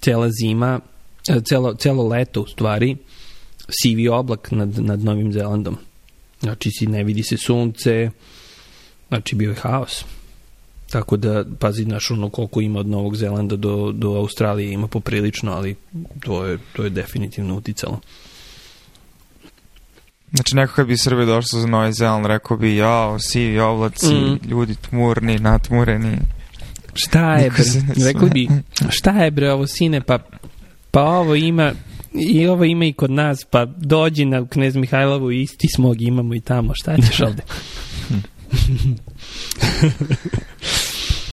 cela 0.00 0.28
zima, 0.30 0.80
e, 1.28 1.40
celo, 1.40 1.74
celo 1.74 2.08
leto 2.08 2.40
u 2.42 2.46
stvari, 2.46 2.96
sivi 3.82 4.08
oblak 4.08 4.50
nad, 4.50 4.78
nad 4.78 5.04
Novim 5.04 5.32
Zelandom. 5.32 5.76
Znači, 6.40 6.70
si 6.70 6.86
ne 6.86 7.04
vidi 7.04 7.22
se 7.22 7.36
sunce, 7.36 8.10
znači 9.08 9.34
bio 9.36 9.50
je 9.50 9.56
haos. 9.56 10.04
Tako 10.90 11.16
da, 11.16 11.44
pazi, 11.58 11.82
znaš 11.82 12.10
ono 12.10 12.30
koliko 12.30 12.60
ima 12.60 12.80
od 12.80 12.86
Novog 12.86 13.16
Zelanda 13.16 13.56
do, 13.56 13.92
do 13.92 14.08
Australije, 14.08 14.72
ima 14.72 14.86
poprilično, 14.86 15.52
ali 15.52 15.76
to 16.20 16.44
je, 16.46 16.58
to 16.72 16.84
je 16.84 16.90
definitivno 16.90 17.56
uticalo. 17.56 18.00
Znači, 20.32 20.56
neko 20.56 20.74
kad 20.74 20.86
bi 20.86 20.96
Srbije 20.96 21.26
došlo 21.26 21.60
za 21.60 21.66
Novi 21.66 21.92
Zeland, 21.92 22.26
rekao 22.26 22.56
bi, 22.56 22.76
jao, 22.76 23.18
sivi 23.18 23.60
oblaci, 23.60 24.14
Mm. 24.14 24.48
ljudi 24.48 24.74
tmurni, 24.74 25.38
natmureni. 25.38 26.18
Šta 26.94 27.34
je 27.34 27.50
bre? 27.50 27.64
Rekli 28.06 28.30
bi, 28.30 28.48
šta 28.88 29.10
je 29.10 29.30
bre 29.30 29.52
ovo 29.52 29.66
sine, 29.66 30.00
pa, 30.00 30.18
pa 30.90 31.02
ovo 31.02 31.34
ima 31.34 31.72
i 32.14 32.46
ovo 32.46 32.64
ima 32.64 32.84
i 32.84 32.92
kod 32.92 33.10
nas, 33.10 33.44
pa 33.50 33.64
dođi 33.64 34.24
na 34.24 34.46
Knez 34.46 34.76
Mihajlovu 34.76 35.32
i 35.32 35.42
isti 35.42 35.68
smog 35.74 36.02
imamo 36.02 36.34
i 36.34 36.40
tamo, 36.40 36.72
šta 36.74 36.96
ćeš 36.96 37.20
ovde? 37.26 37.42